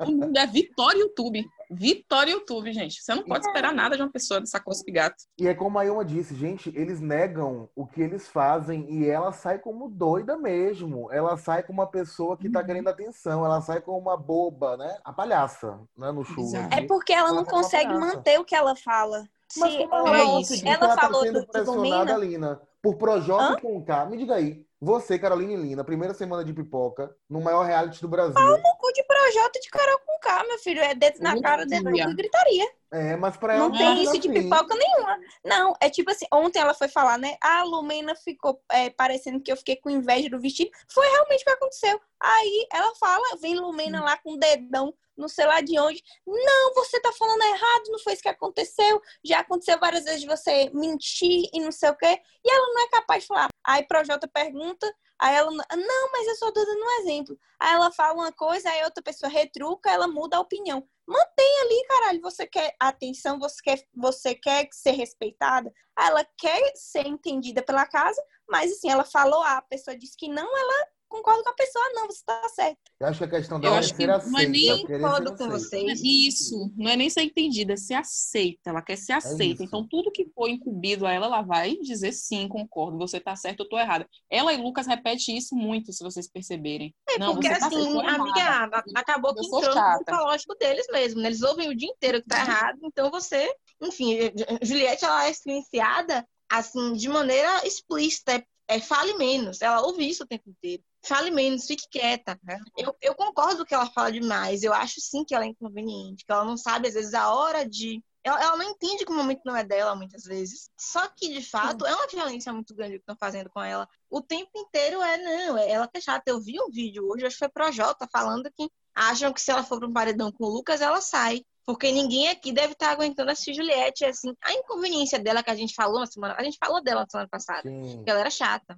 [0.00, 1.44] o mundo é Vitória YouTube.
[1.70, 3.02] Vitória YouTube, gente.
[3.02, 5.24] Você não pode esperar nada de uma pessoa dessa coisa de gato.
[5.38, 9.32] E é como a Ilma disse, gente, eles negam o que eles fazem e ela
[9.32, 11.10] sai como doida mesmo.
[11.12, 12.66] Ela sai como uma pessoa que tá uhum.
[12.66, 13.44] querendo atenção.
[13.44, 14.98] Ela sai como uma boba, né?
[15.04, 16.12] A palhaça, né?
[16.12, 16.50] No show.
[16.70, 19.24] É porque ela, ela não consegue manter o que ela fala.
[19.56, 20.66] Mas como ela, é isso.
[20.66, 24.06] ela, ela falou tá sendo do, pressionada, Lina, por Projota com K.
[24.06, 28.34] Me diga aí, você, Carolina Lina, primeira semana de pipoca, no maior reality do Brasil.
[28.82, 30.82] Cu de Projota de Carol com K, meu filho.
[30.82, 32.68] É dedo na cara, dedo no cu gritaria.
[32.92, 34.20] É, mas pra ela não tem isso assim.
[34.20, 35.18] de pipoca nenhuma.
[35.44, 37.36] Não, é tipo assim, ontem ela foi falar, né?
[37.40, 40.70] A Lumena ficou é, parecendo que eu fiquei com inveja do vestido.
[40.92, 42.00] Foi realmente o que aconteceu.
[42.20, 46.02] Aí ela fala, vem Lumena lá com o dedão não sei lá de onde.
[46.26, 49.00] Não, você tá falando errado, não foi isso que aconteceu.
[49.24, 52.20] Já aconteceu várias vezes de você mentir e não sei o quê.
[52.44, 53.48] E ela não é capaz de falar.
[53.64, 57.38] Aí Projota pergunta, aí ela, não, mas eu só tô dando um exemplo.
[57.60, 60.86] Aí ela fala uma coisa, aí outra pessoa retruca, ela muda a opinião.
[61.06, 62.20] Mantém ali, caralho.
[62.22, 65.72] Você quer atenção, você quer, você quer ser respeitada.
[65.96, 70.28] Ela quer ser entendida pela casa, mas assim, ela falou A, a pessoa disse que
[70.28, 72.78] não, ela concordo com a pessoa, não, você está certo.
[72.98, 74.30] Eu acho que a questão dela é ser aceita.
[74.30, 76.00] Não é nem concordo com vocês.
[76.02, 78.70] Isso, não é nem ser entendida, é ser aceita.
[78.70, 79.62] Ela quer ser é aceita.
[79.62, 83.36] É então, tudo que for incumbido a ela, ela vai dizer sim, concordo, você está
[83.36, 84.08] certo, eu estou errada.
[84.30, 86.94] Ela e Lucas repetem isso muito, se vocês perceberem.
[87.08, 91.20] É, não, porque tá assim, amiga, acabou que entrou no psicológico deles mesmo.
[91.20, 91.28] Né?
[91.28, 93.54] Eles ouvem o dia inteiro que tá errado, então você...
[93.80, 94.16] Enfim,
[94.62, 99.60] Juliette, ela é silenciada assim, de maneira explícita, é, é, fale menos.
[99.60, 102.38] Ela ouve isso o tempo inteiro fale menos, fique quieta.
[102.42, 102.58] Né?
[102.76, 104.62] Eu, eu concordo que ela fala demais.
[104.62, 107.68] Eu acho sim que ela é inconveniente, que ela não sabe, às vezes, a hora
[107.68, 108.02] de.
[108.24, 110.70] Ela, ela não entende que o momento não é dela, muitas vezes.
[110.78, 113.88] Só que, de fato, é uma violência muito grande que estão fazendo com ela.
[114.08, 116.30] O tempo inteiro é, não, é ela que é chata.
[116.30, 119.50] Eu vi um vídeo hoje, acho que foi pro Jota, falando que acham que se
[119.50, 121.42] ela for para um paredão com o Lucas, ela sai.
[121.66, 124.04] Porque ninguém aqui deve estar aguentando assistir Juliette.
[124.04, 126.36] Assim, a inconveniência dela que a gente falou na semana.
[126.38, 127.68] A gente falou dela na semana passada.
[127.68, 128.04] Sim.
[128.04, 128.76] Que ela era chata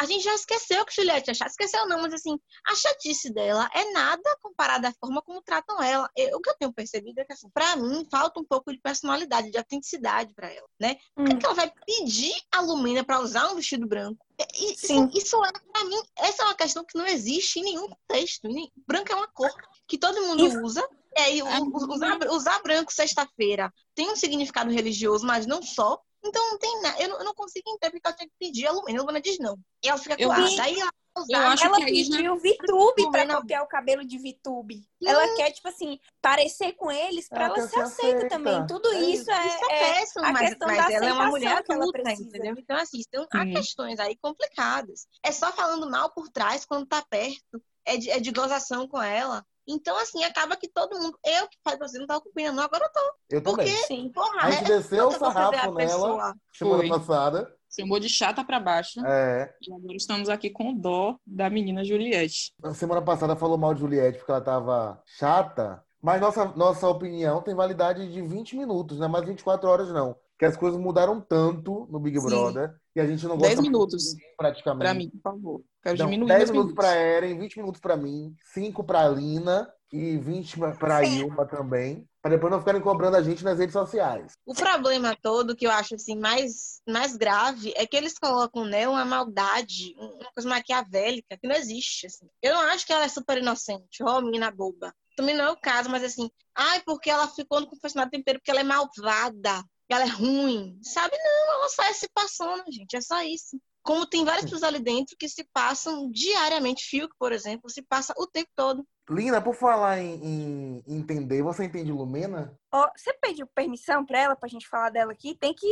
[0.00, 1.50] a gente já esqueceu que Juliette é chata.
[1.50, 6.10] Esqueceu não, mas assim, a chatice dela é nada comparada à forma como tratam ela.
[6.16, 8.80] Eu, o que eu tenho percebido é que, assim, pra mim, falta um pouco de
[8.80, 10.96] personalidade, de autenticidade para ela, né?
[11.18, 11.24] Hum.
[11.24, 14.24] Por que, ela vai pedir a Lumina para usar um vestido branco?
[14.58, 15.10] E, Sim.
[15.12, 18.48] Isso é, pra mim, essa é uma questão que não existe em nenhum contexto.
[18.88, 19.52] Branco é uma cor
[19.86, 20.62] que todo mundo isso.
[20.62, 20.88] usa.
[21.14, 26.00] É, e usar, usar branco sexta-feira tem um significado religioso, mas não só.
[26.24, 27.02] Então não tem nada.
[27.02, 28.98] Eu não, eu não consigo entender porque ela tinha que pedir a Lumena.
[28.98, 29.58] A Lumena diz não.
[29.82, 30.56] E ela fica com a.
[30.56, 30.90] Daí ela
[31.28, 32.34] eu acho ela que pediu já...
[32.34, 34.86] VTube pra copiar o cabelo de VTube.
[35.04, 38.64] Ela quer, tipo assim, parecer com eles pra ela, ela ser aceita também.
[38.66, 41.12] Tudo é isso, é, isso é, é péssimo, a mas, questão mas da ela é
[41.12, 42.22] uma mulher que ela precisa.
[42.22, 42.54] Entendeu?
[42.56, 45.06] Então, assim, então, há questões aí complicadas.
[45.22, 47.60] É só falando mal por trás quando tá perto.
[47.84, 49.44] É de, é de gozação com ela.
[49.70, 51.16] Então, assim, acaba que todo mundo.
[51.24, 53.12] Eu que faz você não tava com pena, não, agora eu tô.
[53.30, 53.84] Eu Porque, também.
[53.84, 54.10] Sim.
[54.12, 57.56] Porra, a gente é, desceu o sarrafo nela semana passada.
[57.72, 59.00] Chamou de chata para baixo.
[59.06, 59.54] É.
[59.62, 62.52] E agora estamos aqui com o dó da menina Juliette.
[62.60, 65.80] Na semana passada falou mal de Juliette porque ela tava chata.
[66.02, 70.16] Mas nossa, nossa opinião tem validade de 20 minutos, não é mais 24 horas, não.
[70.38, 74.14] Que as coisas mudaram tanto no Big Brother que a gente não gosta 10 minutos.
[74.36, 74.84] praticamente.
[74.84, 75.62] Para mim, por favor.
[75.82, 80.16] Quero então, diminuir 10 minutos para Eren, 20 minutos para mim, 5 para Lina e
[80.18, 84.32] 20 para Ilma também, para depois não ficarem cobrando a gente nas redes sociais.
[84.46, 88.86] O problema todo que eu acho assim mais, mais grave é que eles colocam né,
[88.86, 92.06] uma maldade, uma coisa maquiavélica que não existe.
[92.06, 92.28] Assim.
[92.42, 95.56] Eu não acho que ela é super inocente, ó, menina boba também não é o
[95.56, 99.62] caso, mas assim, ai, porque ela ficou no confessionário tempero porque ela é malvada,
[99.94, 100.78] ela é ruim.
[100.82, 101.16] Sabe?
[101.16, 103.58] Não, ela só é se passando, gente, é só isso.
[103.82, 108.12] Como tem várias pessoas ali dentro que se passam diariamente, Fiuk, por exemplo, se passa
[108.18, 108.86] o tempo todo.
[109.08, 112.54] Lina, por falar em, em entender, você entende Lumena?
[112.72, 115.34] Ó, você pediu permissão para ela, pra gente falar dela aqui?
[115.34, 115.66] Tem que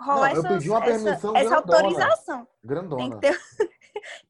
[0.00, 2.48] rolar Não, eu essas- pedi uma permissão essa, essa autorização.
[2.64, 3.02] Grandona.
[3.02, 3.40] Tem que, ter,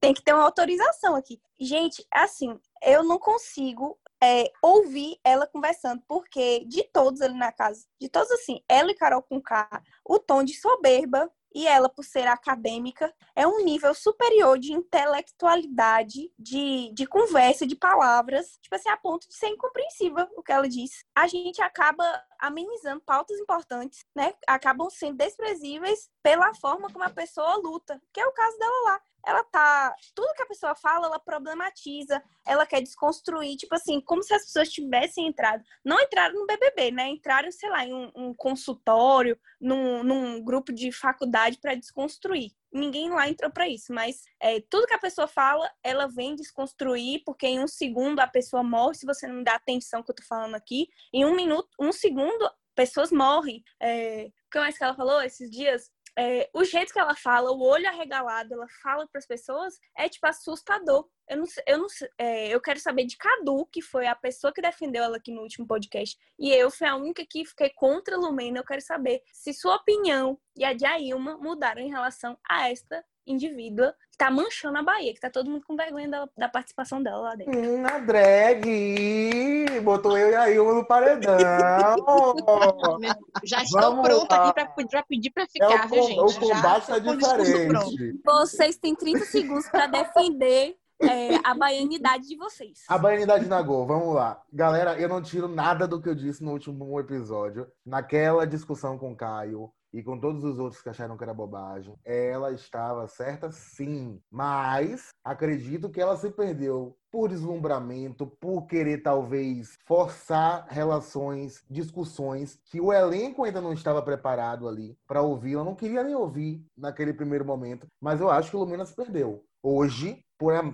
[0.00, 1.38] tem que ter uma autorização aqui.
[1.60, 7.86] Gente, assim, eu não consigo é, ouvir ela conversando, porque de todos ali na casa,
[8.00, 12.04] de todos assim, ela e Carol com K, o tom de soberba e ela, por
[12.04, 18.88] ser acadêmica, é um nível superior de intelectualidade, de, de conversa, de palavras, tipo assim,
[18.88, 21.04] a ponto de ser incompreensível o que ela diz.
[21.14, 22.04] A gente acaba
[22.38, 24.32] amenizando pautas importantes, né?
[24.46, 29.02] Acabam sendo desprezíveis pela forma como a pessoa luta, que é o caso dela lá.
[29.26, 29.94] Ela tá.
[30.14, 34.44] Tudo que a pessoa fala, ela problematiza, ela quer desconstruir, tipo assim, como se as
[34.44, 35.62] pessoas tivessem entrado.
[35.84, 37.08] Não entraram no BBB, né?
[37.08, 42.52] Entraram, sei lá, em um, um consultório, num, num grupo de faculdade para desconstruir.
[42.72, 47.22] Ninguém lá entrou para isso, mas é, tudo que a pessoa fala, ela vem desconstruir,
[47.24, 50.14] porque em um segundo a pessoa morre, se você não me dá atenção que eu
[50.14, 50.88] tô falando aqui.
[51.12, 53.62] Em um minuto, um segundo, pessoas morrem.
[53.80, 55.90] É, o que mais que ela falou esses dias?
[56.20, 60.06] É, o jeito que ela fala, o olho arregalado, ela fala para as pessoas, é
[60.06, 61.08] tipo assustador.
[61.26, 61.86] Eu não, eu não
[62.18, 65.40] é, eu quero saber de Cadu, que foi a pessoa que defendeu ela aqui no
[65.40, 68.58] último podcast, e eu fui a única que fiquei contra a Lumena.
[68.58, 73.02] Eu quero saber se sua opinião e a de Ailma mudaram em relação a esta
[73.26, 77.02] indivídua que tá manchando a Bahia, que tá todo mundo com vergonha da, da participação
[77.02, 77.58] dela lá dentro.
[77.58, 79.80] Hum, a drag!
[79.82, 81.38] Botou eu e a Ilma no paredão!
[83.44, 84.48] Já estou Vamos pronta lá.
[84.50, 86.20] aqui para pedir para É ficar, o, viu, gente?
[86.20, 87.90] o Já combate tá o discurso pronto.
[87.90, 88.20] diferente.
[88.24, 92.84] Vocês têm 30 segundos para defender é, a baianidade de vocês.
[92.88, 94.42] A baianidade na Gol, vamos lá.
[94.52, 97.66] Galera, eu não tiro nada do que eu disse no último episódio.
[97.84, 101.96] Naquela discussão com o Caio e com todos os outros que acharam que era bobagem,
[102.04, 104.20] ela estava certa sim.
[104.30, 112.80] Mas acredito que ela se perdeu por deslumbramento, por querer talvez forçar relações, discussões que
[112.80, 115.52] o elenco ainda não estava preparado ali para ouvir.
[115.52, 118.94] Eu não queria nem ouvir naquele primeiro momento, mas eu acho que o Lumina se
[118.94, 119.42] perdeu.
[119.62, 120.24] Hoje,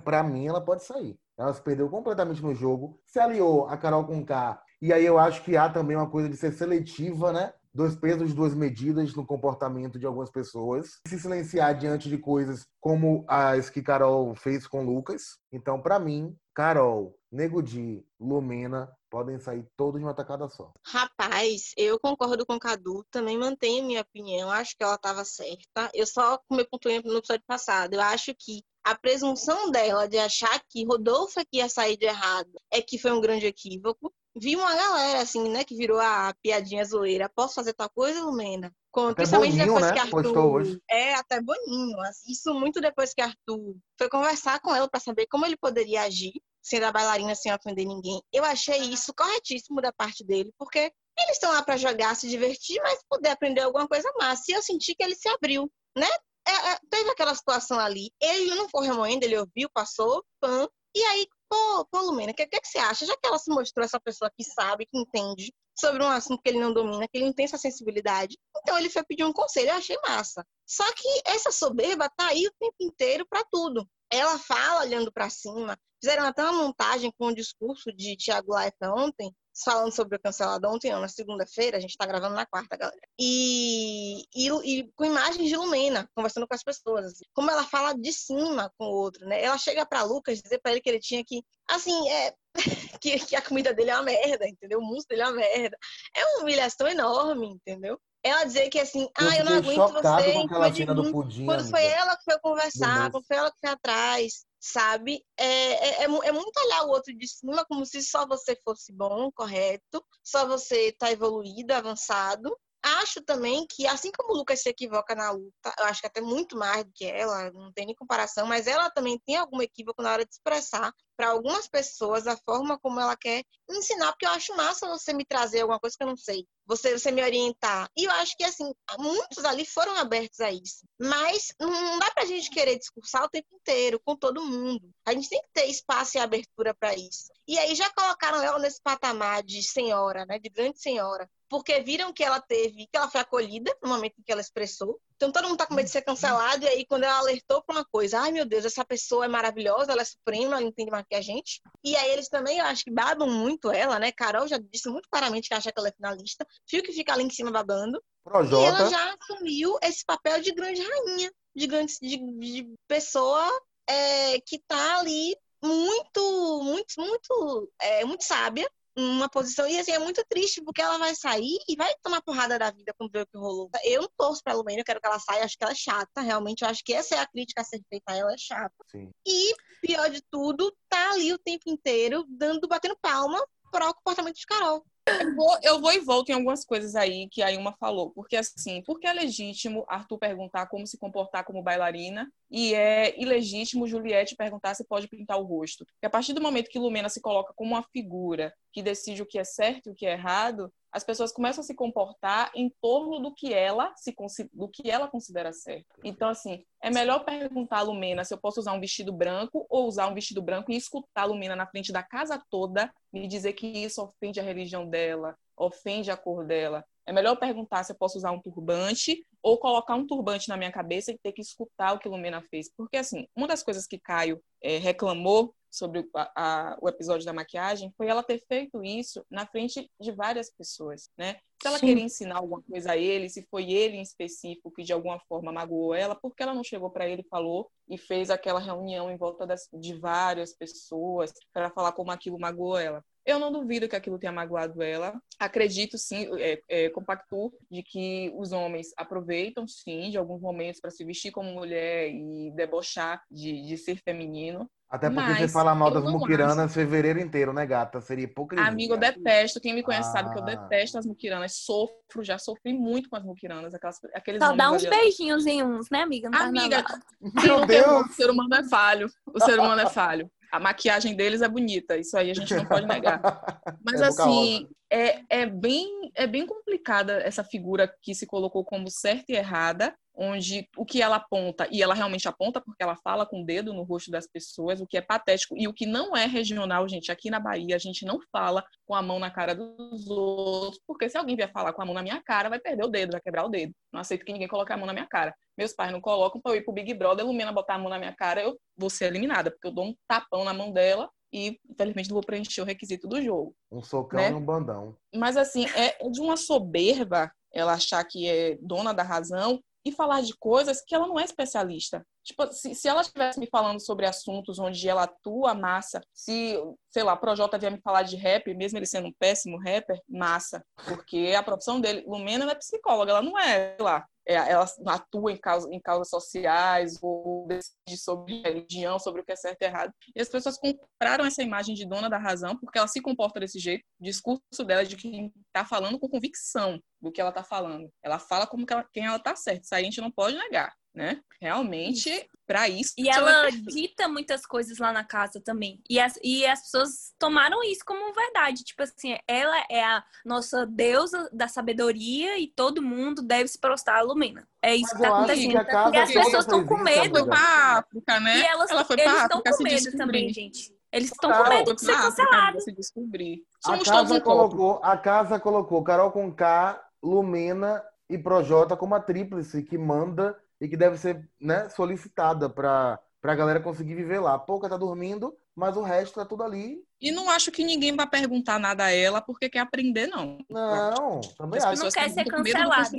[0.03, 1.17] para mim, ela pode sair.
[1.37, 4.61] Ela se perdeu completamente no jogo, se aliou a Carol com K.
[4.81, 7.53] E aí eu acho que há também uma coisa de ser seletiva, né?
[7.73, 10.99] Dois pesos, duas medidas no comportamento de algumas pessoas.
[11.07, 15.37] Se silenciar diante de coisas como as que Carol fez com Lucas.
[15.51, 20.71] Então, para mim, Carol, Nego Di, Lumena podem sair todos de uma tacada só.
[20.85, 25.89] Rapaz, eu concordo com o Cadu, também mantenho minha opinião, acho que ela estava certa.
[25.93, 30.17] Eu só, como eu pontuei no episódio passado, eu acho que a presunção dela de
[30.17, 34.13] achar que Rodolfo é que ia sair de errado é que foi um grande equívoco.
[34.39, 37.29] Vi uma galera, assim, né, que virou a piadinha zoeira.
[37.35, 38.71] Posso fazer tal coisa, Lumena?
[39.11, 40.81] Até principalmente Boninho, depois né, que Arthur.
[40.89, 41.99] É, até Boninho.
[42.01, 46.03] assim, Isso muito depois que Arthur foi conversar com ela para saber como ele poderia
[46.03, 48.21] agir, sendo a bailarina sem ofender ninguém.
[48.31, 52.79] Eu achei isso corretíssimo da parte dele, porque eles estão lá para jogar, se divertir,
[52.83, 54.43] mas poder aprender alguma coisa massa.
[54.47, 56.07] E eu senti que ele se abriu, né?
[56.47, 61.03] É, é, teve aquela situação ali, ele não foi remoendo, ele ouviu, passou, pã, e
[61.03, 63.05] aí, pô, pô Lumena, o que, que, que você acha?
[63.05, 66.49] Já que ela se mostrou essa pessoa que sabe, que entende sobre um assunto que
[66.49, 69.69] ele não domina, que ele não tem essa sensibilidade, então ele foi pedir um conselho,
[69.69, 70.43] eu achei massa.
[70.65, 73.87] Só que essa soberba tá aí o tempo inteiro para tudo.
[74.11, 78.91] Ela fala olhando para cima, fizeram até uma montagem com o discurso de Tiago Leifert
[78.95, 79.31] ontem,
[79.63, 82.99] falando sobre o cancelado ontem, não, na segunda-feira, a gente está gravando na quarta, galera.
[83.19, 87.05] E, e, e, com imagens de Lumena, conversando com as pessoas.
[87.05, 87.25] Assim.
[87.33, 89.43] Como ela fala de cima com o outro, né?
[89.43, 92.33] Ela chega para Lucas dizer para ele que ele tinha que, assim, é,
[93.01, 94.79] que, que, a comida dele é uma merda, entendeu?
[94.79, 95.77] O músculo dele é uma merda.
[96.15, 97.99] É uma humilhação enorme, entendeu?
[98.23, 101.61] Ela dizer que assim, ah, eu não aguento você com aquela cena do pudim, quando
[101.61, 101.77] amiga.
[101.77, 105.23] foi ela que foi conversar, quando foi ela que foi atrás, sabe?
[105.37, 109.31] É, é, é, muito olhar o outro de cima como se só você fosse bom,
[109.31, 112.57] correto, só você tá evoluído, avançado.
[112.87, 116.21] Acho também que, assim como o Lucas se equivoca na luta, eu acho que até
[116.21, 120.01] muito mais do que ela, não tem nem comparação, mas ela também tem algum equívoco
[120.01, 124.31] na hora de expressar para algumas pessoas a forma como ela quer ensinar, porque eu
[124.31, 127.89] acho massa você me trazer alguma coisa que eu não sei, você, você me orientar.
[127.97, 130.85] E eu acho que, assim, muitos ali foram abertos a isso.
[130.99, 134.89] Mas não dá pra gente querer discursar o tempo inteiro, com todo mundo.
[135.05, 137.31] A gente tem que ter espaço e abertura para isso.
[137.47, 141.29] E aí já colocaram ela nesse patamar de senhora, né, de grande senhora.
[141.49, 144.99] Porque viram que ela teve, que ela foi acolhida no momento em que ela expressou.
[145.15, 147.77] Então todo mundo tá com medo de ser cancelado, e aí quando ela alertou pra
[147.77, 151.05] uma coisa, ai meu Deus, essa pessoa é maravilhosa, ela é suprema, ela entende mais
[151.09, 151.61] que a gente.
[151.83, 154.11] E aí eles também, eu acho que babam muito ela, né?
[154.11, 156.45] Carol já disse muito claramente que acha que ela é finalista.
[156.69, 158.01] Fio que fica ali em cima babando.
[158.23, 158.63] Projota.
[158.63, 163.49] E ela já assumiu esse papel de grande rainha, de grande de, de pessoa
[163.87, 169.67] é, que tá ali muito, muito, muito, é, muito sábia, uma posição.
[169.67, 172.93] E assim, é muito triste, porque ela vai sair e vai tomar porrada da vida
[172.97, 173.69] quando ver o que rolou.
[173.83, 176.21] Eu não torço pra Lumena, eu quero que ela saia, acho que ela é chata,
[176.21, 176.63] realmente.
[176.63, 178.75] Eu acho que essa é a crítica a ser feita a ela, é chata.
[178.91, 179.11] Sim.
[179.25, 184.35] E, pior de tudo, tá ali o tempo inteiro, dando, batendo palma para o comportamento
[184.35, 184.83] de Carol.
[185.07, 188.11] Eu vou, eu vou e volto em algumas coisas aí que a Ilma falou.
[188.11, 193.87] Porque, assim, porque é legítimo Arthur perguntar como se comportar como bailarina e é ilegítimo
[193.87, 195.85] Juliette perguntar se pode pintar o rosto.
[195.85, 199.25] Porque a partir do momento que Lumena se coloca como uma figura que decide o
[199.25, 202.73] que é certo e o que é errado, as pessoas começam a se comportar em
[202.81, 204.15] torno do que ela se
[204.51, 205.85] do que ela considera certo.
[206.03, 209.87] Então assim, é melhor perguntar a Lumena se eu posso usar um vestido branco ou
[209.87, 213.53] usar um vestido branco e escutar a Lumena na frente da casa toda me dizer
[213.53, 216.83] que isso ofende a religião dela, ofende a cor dela.
[217.05, 220.71] É melhor perguntar se eu posso usar um turbante ou colocar um turbante na minha
[220.71, 222.69] cabeça e ter que escutar o que Lumena fez.
[222.75, 227.31] Porque, assim, uma das coisas que Caio é, reclamou sobre a, a, o episódio da
[227.31, 231.37] maquiagem foi ela ter feito isso na frente de várias pessoas, né?
[231.61, 231.87] Se ela Sim.
[231.87, 235.49] queria ensinar alguma coisa a ele, se foi ele em específico que de alguma forma
[235.49, 239.17] magoou ela, porque ela não chegou para ele e falou e fez aquela reunião em
[239.17, 243.01] volta das, de várias pessoas para falar como aquilo magoou ela.
[243.27, 245.21] Eu não duvido que aquilo tenha magoado ela.
[245.37, 250.91] Acredito, sim, é, é, compacto de que os homens aproveitam, sim, de alguns momentos para
[250.91, 254.69] se vestir como mulher e debochar de, de ser feminino.
[254.89, 256.73] Até porque Mas você fala mal das muquiranas acho...
[256.73, 257.99] fevereiro inteiro, né, gata?
[257.99, 258.65] Seria hipocrisia.
[258.65, 259.59] Amigo, eu detesto.
[259.59, 260.11] Quem me conhece ah.
[260.13, 260.45] sabe que eu ah.
[260.45, 261.55] detesto as muquiranas.
[261.57, 263.73] Sofro, já sofri muito com as muquiranas.
[263.73, 266.29] Aquelas, aqueles Só dá uns beijinhos em uns, né, amiga?
[266.33, 266.85] amiga,
[267.19, 268.05] meu Deus!
[268.05, 269.09] O ser humano é falho.
[269.25, 270.31] O ser humano é falho.
[270.51, 273.21] A maquiagem deles é bonita, isso aí a gente não pode negar.
[273.85, 278.89] Mas é assim, é, é, bem, é bem complicada essa figura que se colocou como
[278.89, 283.25] certa e errada, onde o que ela aponta, e ela realmente aponta porque ela fala
[283.25, 286.17] com o dedo no rosto das pessoas, o que é patético, e o que não
[286.17, 289.53] é regional, gente, aqui na Bahia a gente não fala com a mão na cara
[289.53, 292.83] dos outros, porque se alguém vier falar com a mão na minha cara, vai perder
[292.83, 293.71] o dedo, vai quebrar o dedo.
[293.93, 295.35] Não aceito que ninguém coloque a mão na minha cara.
[295.55, 297.89] Meus pais não colocam para eu ir pro Big Brother, a Lumena botar a mão
[297.89, 301.09] na minha cara, eu vou ser eliminada, porque eu dou um tapão na mão dela
[301.31, 303.53] e infelizmente não vou preencher o requisito do jogo.
[303.71, 304.29] Um socão né?
[304.31, 304.95] no bandão.
[305.13, 310.21] Mas assim, é de uma soberba ela achar que é dona da razão e falar
[310.21, 312.05] de coisas que ela não é especialista.
[312.23, 316.57] Tipo, se, se ela estivesse me falando sobre assuntos onde ela atua massa, se,
[316.89, 320.63] sei lá, Projota vier me falar de rap, mesmo ele sendo um péssimo rapper, massa.
[320.85, 325.31] Porque a profissão dele, Lumena é psicóloga, ela não é, sei lá, é, ela atua
[325.31, 329.65] em, causa, em causas sociais ou decide sobre religião, sobre o que é certo e
[329.65, 329.93] errado.
[330.15, 333.57] E as pessoas compraram essa imagem de dona da razão porque ela se comporta desse
[333.57, 333.83] jeito.
[333.99, 337.89] O discurso dela é de quem está falando com convicção do que ela está falando.
[338.03, 339.61] Ela fala como que ela, quem ela está certa.
[339.63, 341.21] Isso aí a gente não pode negar né?
[341.39, 342.93] Realmente, para isso.
[342.97, 345.79] E ela dita muitas coisas lá na casa também.
[345.87, 348.63] E as, e as pessoas tomaram isso como verdade.
[348.63, 353.99] Tipo assim, ela é a nossa deusa da sabedoria e todo mundo deve se prostrar
[353.99, 354.47] a Lumena.
[354.59, 355.65] É isso Mas que tá acontecendo.
[355.91, 356.99] Que e as pessoas estão com medo.
[356.99, 358.39] Ela foi pra África, né?
[358.39, 360.75] E elas, ela foi pra eles estão com medo também, gente.
[360.91, 362.63] Eles estão com medo de ser cancelados.
[362.63, 363.43] Se descobrir.
[363.63, 368.95] Somos a casa um colocou, A casa colocou Carol com K, Lumena e Projota como
[368.95, 374.19] a tríplice que manda e que deve ser né, solicitada para a galera conseguir viver
[374.19, 374.35] lá.
[374.35, 376.77] A pouca tá dormindo, mas o resto tá tudo ali.
[376.99, 380.39] E não acho que ninguém vai perguntar nada a ela porque quer aprender, não.
[380.49, 381.83] Não, também acho.
[381.83, 382.97] Não quer ser cancelado.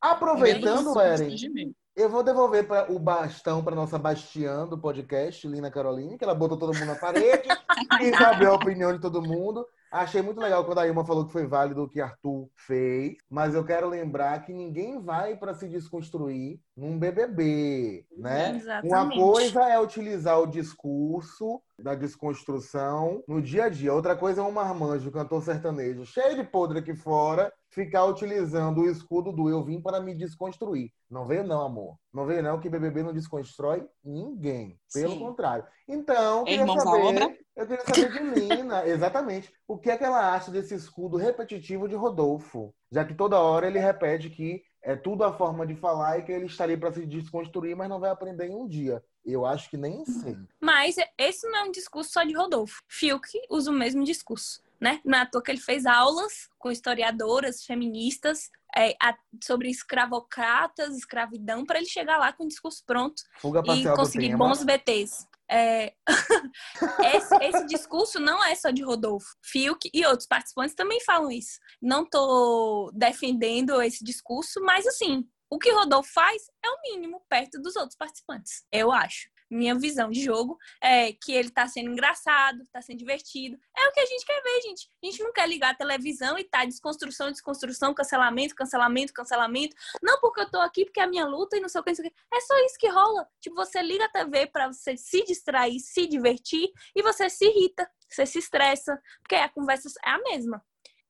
[0.00, 6.16] Aproveitando, Eren, eu vou devolver pra, o bastão para nossa Bastiã do podcast, Lina Caroline,
[6.16, 7.48] que ela botou todo mundo na parede
[8.00, 9.66] e sabe a opinião de todo mundo.
[9.90, 13.54] Achei muito legal quando a Ilma falou que foi válido o que Arthur fez, mas
[13.54, 18.56] eu quero lembrar que ninguém vai para se desconstruir num BBB, né?
[18.56, 18.92] Exatamente.
[18.92, 23.94] Uma coisa é utilizar o discurso da desconstrução no dia a dia.
[23.94, 28.90] Outra coisa é um marmanjo, cantor sertanejo, cheio de podre aqui fora, ficar utilizando o
[28.90, 30.90] escudo do eu vim para me desconstruir.
[31.08, 31.96] Não veio não, amor.
[32.12, 34.76] Não veio não que BBB não desconstrói ninguém.
[34.92, 35.20] Pelo Sim.
[35.20, 35.64] contrário.
[35.86, 40.34] Então, eu queria saber, eu queria saber de Lina, exatamente, o que é que ela
[40.34, 42.74] acha desse escudo repetitivo de Rodolfo?
[42.90, 46.32] Já que toda hora ele repete que é tudo a forma de falar e que
[46.32, 49.02] ele estaria para se desconstruir, mas não vai aprender em um dia.
[49.24, 50.36] Eu acho que nem sei.
[50.60, 52.82] Mas esse não é um discurso só de Rodolfo.
[52.88, 54.62] Fiuk usa o mesmo discurso.
[54.80, 55.00] Né?
[55.04, 61.64] Não é toa que ele fez aulas com historiadoras feministas é, a, sobre escravocratas, escravidão,
[61.64, 65.26] para ele chegar lá com o discurso pronto Fuga e conseguir bons BTs.
[65.50, 65.94] É,
[67.14, 69.34] esse, esse discurso não é só de Rodolfo.
[69.42, 71.58] Fiuk e outros participantes também falam isso.
[71.80, 77.60] Não estou defendendo esse discurso, mas assim, o que Rodolfo faz é o mínimo perto
[77.60, 79.30] dos outros participantes, eu acho.
[79.50, 83.58] Minha visão de jogo é que ele tá sendo engraçado, tá sendo divertido.
[83.76, 84.90] É o que a gente quer ver, gente.
[85.02, 89.76] A gente não quer ligar a televisão e tá desconstrução, desconstrução, cancelamento, cancelamento, cancelamento.
[90.02, 91.90] Não porque eu tô aqui, porque é a minha luta e não sei o que,
[91.90, 92.16] não sei o que.
[92.32, 93.26] É só isso que rola.
[93.40, 97.90] Tipo, você liga a TV pra você se distrair, se divertir e você se irrita,
[98.08, 100.62] você se estressa, porque a conversa é a mesma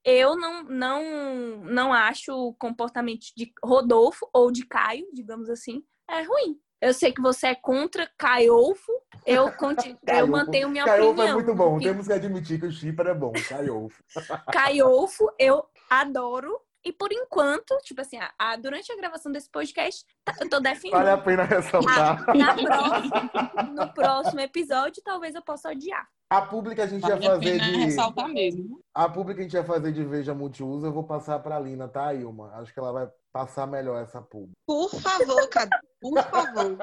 [0.04, 6.22] eu não, não, não acho o comportamento de Rodolfo ou de Caio, digamos assim, é
[6.22, 6.58] ruim.
[6.80, 8.92] Eu sei que você é contra Caiolfo,
[9.26, 10.32] eu, conti- eu Caiolfo.
[10.32, 11.28] mantenho minha Caiolfo opinião.
[11.28, 11.70] é muito bom.
[11.72, 13.32] porque Temos que admitir que o Chipper é bom.
[13.48, 14.02] Caiolfo.
[14.52, 16.58] Caiolfo, eu adoro.
[16.84, 20.60] E por enquanto, tipo assim, a, a- durante a gravação desse podcast, tá- eu tô
[20.60, 20.92] defendendo.
[20.98, 22.24] Vale a pena ressaltar.
[22.36, 26.06] Na próxima- no próximo episódio, talvez eu possa odiar.
[26.30, 27.76] A pública a gente Vale ia a fazer pena de.
[27.78, 28.80] ressaltar mesmo.
[28.94, 32.14] A pública a gente ia fazer de Veja Multiuso, eu vou passar pra Lina, tá,
[32.14, 32.52] Ilma?
[32.56, 34.56] Acho que ela vai passar melhor essa pública.
[34.66, 36.78] Por favor, Cadu, por favor.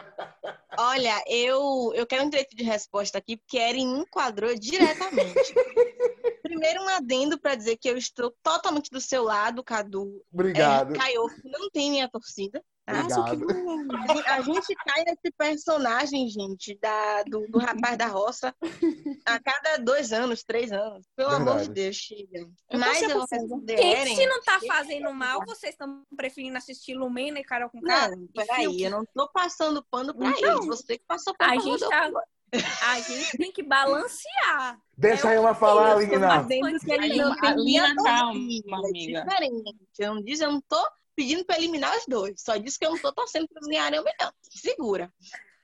[0.78, 5.54] Olha, eu, eu quero um direito de resposta aqui, porque Erin enquadrou diretamente.
[6.44, 10.24] Primeiro, um adendo para dizer que eu estou totalmente do seu lado, Cadu.
[10.32, 10.94] Obrigado.
[10.94, 12.64] É, Caio não tem minha torcida.
[12.86, 13.02] Tá?
[13.32, 13.50] Obrigado.
[14.10, 18.54] A gente- A gente cai nesse personagem, gente, da, do, do rapaz da roça
[19.26, 21.06] a cada dois anos, três anos.
[21.16, 21.74] Pelo amor de Verdade.
[21.74, 22.40] Deus, chega.
[22.70, 24.16] Eu Mas eu Gente, Eren.
[24.16, 28.16] se não tá fazendo mal, vocês estão preferindo assistir Lumena e Carol com Cara?
[28.16, 30.66] Não, peraí, eu não tô passando pano pra Então, eles.
[30.68, 32.10] Você que passou pano A gente tá.
[32.88, 34.80] A gente tem que balancear.
[34.98, 36.00] Deixa É que falar, eu
[37.10, 39.20] dizendo que ele Alina, não tem calma, torcida, amiga.
[39.20, 39.76] É diferente.
[40.00, 42.42] Eu não disse, eu não tô pedindo pra eliminar os dois.
[42.42, 44.34] Só disse que eu não tô torcendo pra eles ganharem o melhor.
[44.50, 45.12] Segura.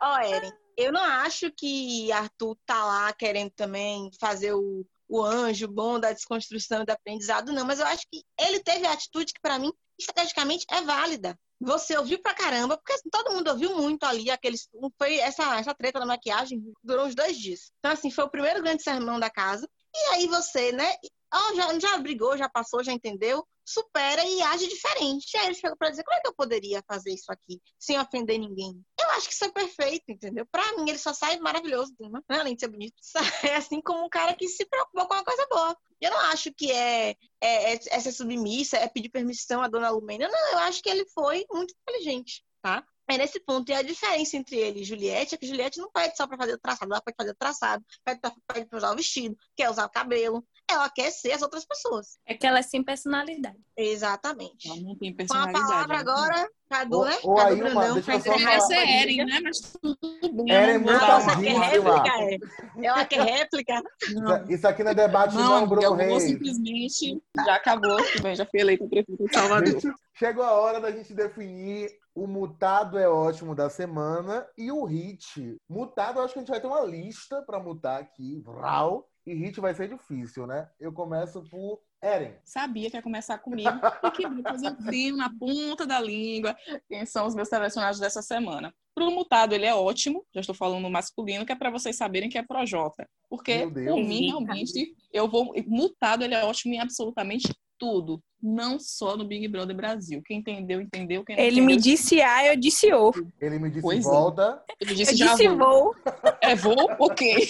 [0.02, 5.68] Ó, Eren, eu não acho que Arthur tá lá querendo também fazer o, o anjo
[5.68, 7.66] bom da desconstrução e do aprendizado, não.
[7.66, 11.38] Mas eu acho que ele teve a atitude que, pra mim, estrategicamente é válida.
[11.60, 15.76] Você ouviu pra caramba, porque assim, todo mundo ouviu muito ali, aqueles, foi essa, essa
[15.76, 17.72] treta da maquiagem durou uns dois dias.
[17.78, 19.70] Então, assim, foi o primeiro grande sermão da casa.
[19.94, 20.92] E aí você, né,
[21.32, 25.38] ó, já, já brigou, já passou, já entendeu, supera e age diferente.
[25.38, 28.40] Aí ele chegou pra dizer, como é que eu poderia fazer isso aqui sem ofender
[28.40, 28.84] ninguém?
[29.00, 30.46] Eu acho que isso é perfeito, entendeu?
[30.52, 32.22] Pra mim, ele só sai maravilhoso, né?
[32.30, 32.96] além de ser bonito.
[33.52, 35.78] É assim como um cara que se preocupou com uma coisa boa.
[36.00, 37.12] Eu não acho que é,
[37.42, 40.28] é, é, é ser submissa, é pedir permissão à dona Lumena.
[40.28, 42.86] Não, eu acho que ele foi muito inteligente, tá?
[43.14, 43.70] É nesse ponto.
[43.70, 46.54] E a diferença entre ele e Juliette é que Juliette não pede só pra fazer
[46.54, 49.90] o traçado, ela pode fazer o traçado, pede pra usar o vestido, quer usar o
[49.90, 50.44] cabelo.
[50.70, 52.18] Ela quer ser as outras pessoas.
[52.26, 53.58] É que ela é sem personalidade.
[53.76, 54.70] Exatamente.
[54.70, 55.66] Ela não tem Com a personalidade.
[55.68, 56.00] palavra né?
[56.00, 57.18] agora, Cadu, né?
[57.24, 58.62] ô, Cadu Ailma, Brandão, deixa eu só essa falar.
[58.62, 59.22] Ser réplica.
[59.22, 59.40] Eren, né?
[59.44, 59.98] Mas tudo
[60.46, 60.56] bem.
[60.56, 62.04] Eren não muito Não, essa aqui é Tadinho, sei lá.
[62.04, 62.48] réplica.
[62.82, 62.86] É.
[62.86, 63.84] Ela quer réplica.
[64.02, 66.24] Isso- Isso aqui não é debate, não, Não, Bruno eu vou Reis.
[66.24, 67.22] simplesmente.
[67.46, 69.82] Já acabou, tudo bem, já fui eleita prefeita de Salvador.
[70.14, 75.58] Chegou a hora da gente definir o mutado é ótimo da semana e o hit.
[75.70, 78.42] Mutado, acho que a gente vai ter uma lista para mutar aqui.
[78.42, 79.08] Vral.
[79.26, 80.70] E hit vai ser difícil, né?
[80.80, 82.34] Eu começo por Eren.
[82.44, 83.70] Sabia que ia começar comigo.
[84.04, 86.56] E que depois eu tenho na ponta da língua
[86.88, 88.74] quem são os meus selecionados dessa semana.
[88.96, 90.26] Pro mutado, ele é ótimo.
[90.34, 93.08] Já estou falando no masculino, que é para vocês saberem que é Projota.
[93.30, 95.54] Porque, por mim, realmente, eu vou.
[95.68, 98.22] Mutado, ele é ótimo em absolutamente tudo.
[98.42, 100.22] Não só no Big Brother Brasil.
[100.26, 101.24] Quem entendeu, entendeu.
[101.24, 103.12] Quem não Ele me entendeu, disse A, eu disse O.
[103.40, 104.10] Ele me disse Pois é.
[104.10, 104.64] volta.
[104.80, 105.58] Ele Eu disse já disse vou.
[105.58, 105.96] vou.
[106.42, 106.76] É vou?
[107.00, 107.48] Ok.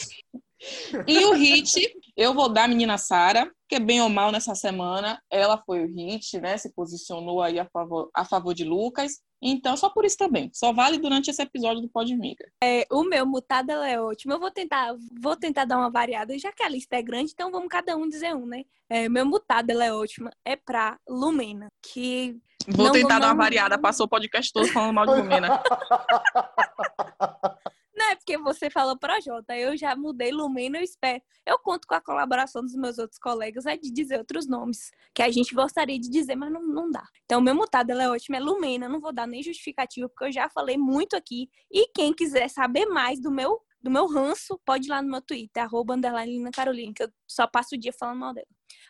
[1.07, 4.53] E o hit, eu vou dar a menina Sara, que é bem ou mal nessa
[4.53, 5.19] semana.
[5.31, 6.57] Ela foi o hit, né?
[6.57, 9.19] Se posicionou aí a favor, a favor de Lucas.
[9.41, 10.51] Então, só por isso também.
[10.53, 12.45] Só vale durante esse episódio do Podmiga.
[12.63, 14.33] É, o meu mutado ela é ótimo.
[14.33, 17.51] Eu vou tentar, vou tentar dar uma variada, já que a lista é grande, então
[17.51, 18.63] vamos cada um dizer um, né?
[18.89, 20.29] É, meu mutado é ótima.
[20.45, 22.37] É pra Lumena, que
[22.67, 23.75] Vou Não, tentar não- dar uma variada.
[23.79, 25.59] Passou o podcast todo falando mal de Lumena.
[28.11, 31.21] É porque você falou Projota, eu já mudei Lumena, eu espero.
[31.45, 35.23] Eu conto com a colaboração dos meus outros colegas é de dizer outros nomes que
[35.23, 37.07] a gente gostaria de dizer, mas não, não dá.
[37.23, 40.31] Então, meu mutado ela é ótimo, é Lumena, não vou dar nem justificativa, porque eu
[40.33, 41.49] já falei muito aqui.
[41.71, 45.21] E quem quiser saber mais do meu do meu ranço, pode ir lá no meu
[45.21, 48.45] Twitter, arroba underline Lina Carolina, que eu só passo o dia falando mal dela.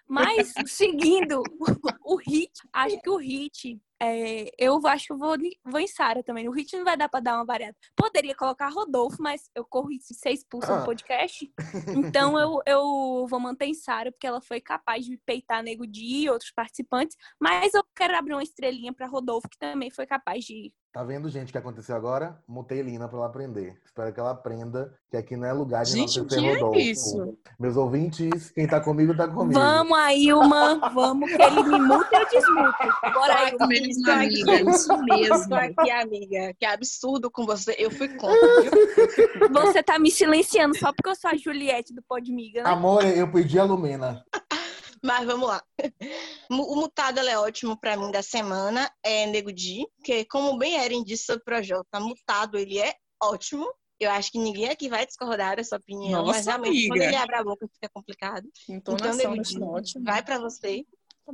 [0.05, 1.41] Mas, seguindo
[2.03, 6.23] o hit, acho que o hit É, eu acho que eu vou, vou em Sara
[6.23, 6.49] também.
[6.49, 7.75] O ritmo não vai dar pra dar uma variada.
[7.95, 10.79] Poderia colocar Rodolfo, mas eu corro risco de ser expulsa Ah.
[10.79, 11.53] do podcast.
[12.13, 16.23] Então eu, eu vou manter em Sara, porque ela foi capaz de peitar Nego Di
[16.23, 17.15] e outros participantes.
[17.39, 20.73] Mas eu quero abrir uma estrelinha pra Rodolfo, que também foi capaz de.
[20.93, 22.37] Tá vendo, gente, o que aconteceu agora?
[22.45, 23.79] Mutei Lina pra ela aprender.
[23.85, 26.53] Espero que ela aprenda que aqui não é lugar de Gente, não ser que é
[26.55, 26.79] Rodolfo.
[26.79, 27.37] isso?
[27.57, 29.57] Meus ouvintes, quem tá comigo, tá comigo.
[29.57, 33.13] Vamos, Ailma, vamos, que ele me muta e eu desmuto.
[33.13, 33.67] Bora, Ai, Ailma.
[33.67, 34.25] mesmo, Isso aqui.
[34.51, 35.55] amiga, isso mesmo.
[35.55, 36.53] Aqui, amiga.
[36.59, 37.73] Que absurdo com você.
[37.79, 38.71] Eu fui contra, viu?
[39.71, 42.69] Você tá me silenciando só porque eu sou a Juliette do Podmiga, né?
[42.69, 44.25] Amor, eu pedi a Lumena.
[45.01, 45.61] Mas vamos lá.
[46.53, 48.91] O mutado é ótimo pra mim da semana.
[49.03, 52.93] É Nego Di, que como bem Eren disse sobre o Projota, mutado ele é
[53.23, 53.65] ótimo.
[53.97, 57.05] Eu acho que ninguém aqui vai discordar dessa opinião, mas Nossa, realmente quando amiga.
[57.05, 58.49] ele abre a boca fica complicado.
[58.67, 60.03] Então, Entonação Nego Di, ótimo.
[60.03, 60.83] vai pra você.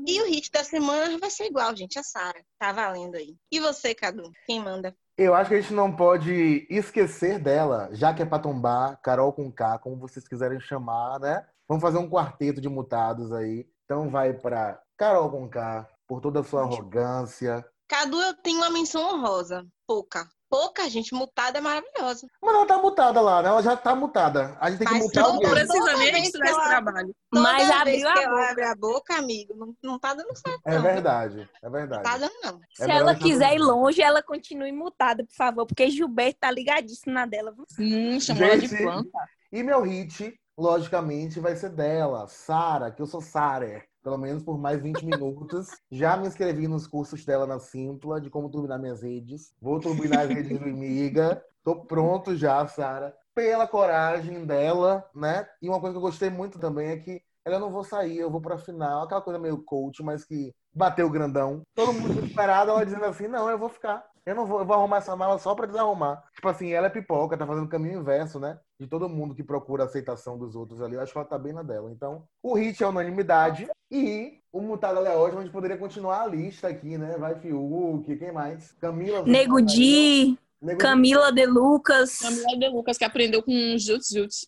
[0.05, 2.43] E o hit da semana vai ser igual, gente, a Sara.
[2.59, 3.35] Tá valendo aí.
[3.51, 4.29] E você, Cadu?
[4.45, 4.95] Quem manda?
[5.17, 9.33] Eu acho que a gente não pode esquecer dela, já que é pra tombar, Carol
[9.33, 11.43] com K, como vocês quiserem chamar, né?
[11.67, 13.65] Vamos fazer um quarteto de mutados aí.
[13.85, 17.63] Então vai pra Carol com K, por toda a sua arrogância.
[17.87, 19.65] Cadu, eu tenho uma menção honrosa.
[19.87, 20.27] Pouca.
[20.49, 21.13] Pouca, gente.
[21.13, 22.25] Mutada é maravilhosa.
[22.41, 23.49] Mas ela tá mutada lá, né?
[23.49, 24.57] Ela já tá mutada.
[24.59, 25.49] A gente tem que Mas mutar toda alguém.
[25.49, 27.15] Não precisa Toda nem a vez gente que dar esse trabalho.
[27.31, 28.49] Toda Mas vez abriu que a ela boca.
[28.51, 30.81] abre a boca, amigo, não, não tá dando certo, É não.
[30.81, 32.03] verdade, é verdade.
[32.03, 32.59] Tá dando, não.
[32.73, 37.13] Se melhor ela quiser ir longe, ela continue mutada, por favor, porque Gilberto tá ligadíssimo
[37.13, 37.53] na dela.
[37.79, 39.19] Hum, chamou ela de Gente, planta.
[39.51, 44.57] E meu hit, logicamente, vai ser dela, Sara, que eu sou Sara, pelo menos por
[44.57, 45.67] mais 20 minutos.
[45.91, 49.53] Já me inscrevi nos cursos dela na Simpla, de como turbinar minhas redes.
[49.61, 51.43] Vou turbinar as redes do Imiga.
[51.61, 53.13] Tô pronto já, Sara.
[53.35, 55.45] Pela coragem dela, né?
[55.61, 58.31] E uma coisa que eu gostei muito também é que ela não vou sair, eu
[58.31, 59.03] vou pra final.
[59.03, 61.61] Aquela coisa meio coach, mas que bateu grandão.
[61.75, 64.05] Todo mundo desesperado, ela dizendo assim, não, eu vou ficar.
[64.25, 66.21] Eu não vou, eu vou arrumar essa mala só pra desarrumar.
[66.35, 68.59] Tipo assim, ela é pipoca, tá fazendo o caminho inverso, né?
[68.79, 70.95] De todo mundo que procura a aceitação dos outros ali.
[70.95, 71.89] Eu acho que ela tá bem na dela.
[71.91, 73.67] Então, o hit é unanimidade.
[73.89, 77.15] E o Mutado ela é ótimo, a gente poderia continuar a lista aqui, né?
[77.17, 78.73] Vai Fiuk, quem mais?
[78.73, 79.23] Camila.
[79.23, 80.37] Nego Di,
[80.77, 84.47] Camila De Lucas, Camila de Lucas, que aprendeu com Jutsu Jutsu.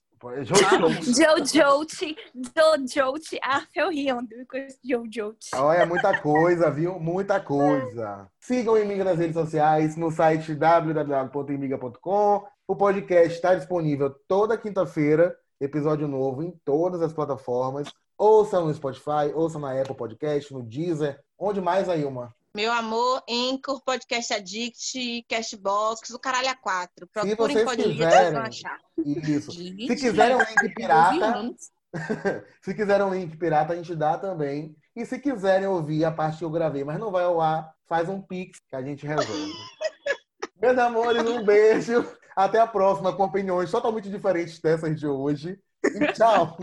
[1.04, 2.16] Jojote,
[2.56, 3.40] Jojote.
[3.42, 5.50] Ah, eu ri ontem com esse Jojote.
[5.56, 7.00] Olha, muita coisa, viu?
[7.00, 8.28] Muita coisa.
[8.40, 12.46] Sigam o Imiga nas redes sociais, no site www.imiga.com.
[12.68, 17.92] O podcast está disponível toda quinta-feira, episódio novo em todas as plataformas.
[18.18, 21.20] Ouça no Spotify, ouça na Apple Podcast, no Deezer.
[21.38, 22.36] Onde mais, Ailma?
[22.56, 27.08] Meu amor, Anchor, Podcast Addict, Cashbox, o caralho a quatro.
[27.14, 28.32] Procurem vocês Podliga, vocês quiserem.
[28.34, 28.80] vão achar.
[28.98, 29.52] Isso.
[29.52, 31.56] Gente, Se quiserem um link pirata,
[32.62, 34.76] se quiserem um link pirata, a gente dá também.
[34.96, 38.10] E se quiserem ouvir a parte que eu gravei, mas não vai ao ar, faz
[38.10, 39.54] um pix que a gente resolve.
[40.60, 42.04] Meus amores, um beijo.
[42.36, 45.60] Até a próxima com opiniões totalmente diferentes dessas de hoje.
[45.84, 46.58] E tchau.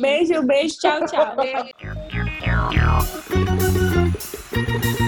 [0.00, 1.36] Beijo, beijo, tchau, tchau.
[1.36, 1.72] Beijo.
[4.14, 5.01] Thank you.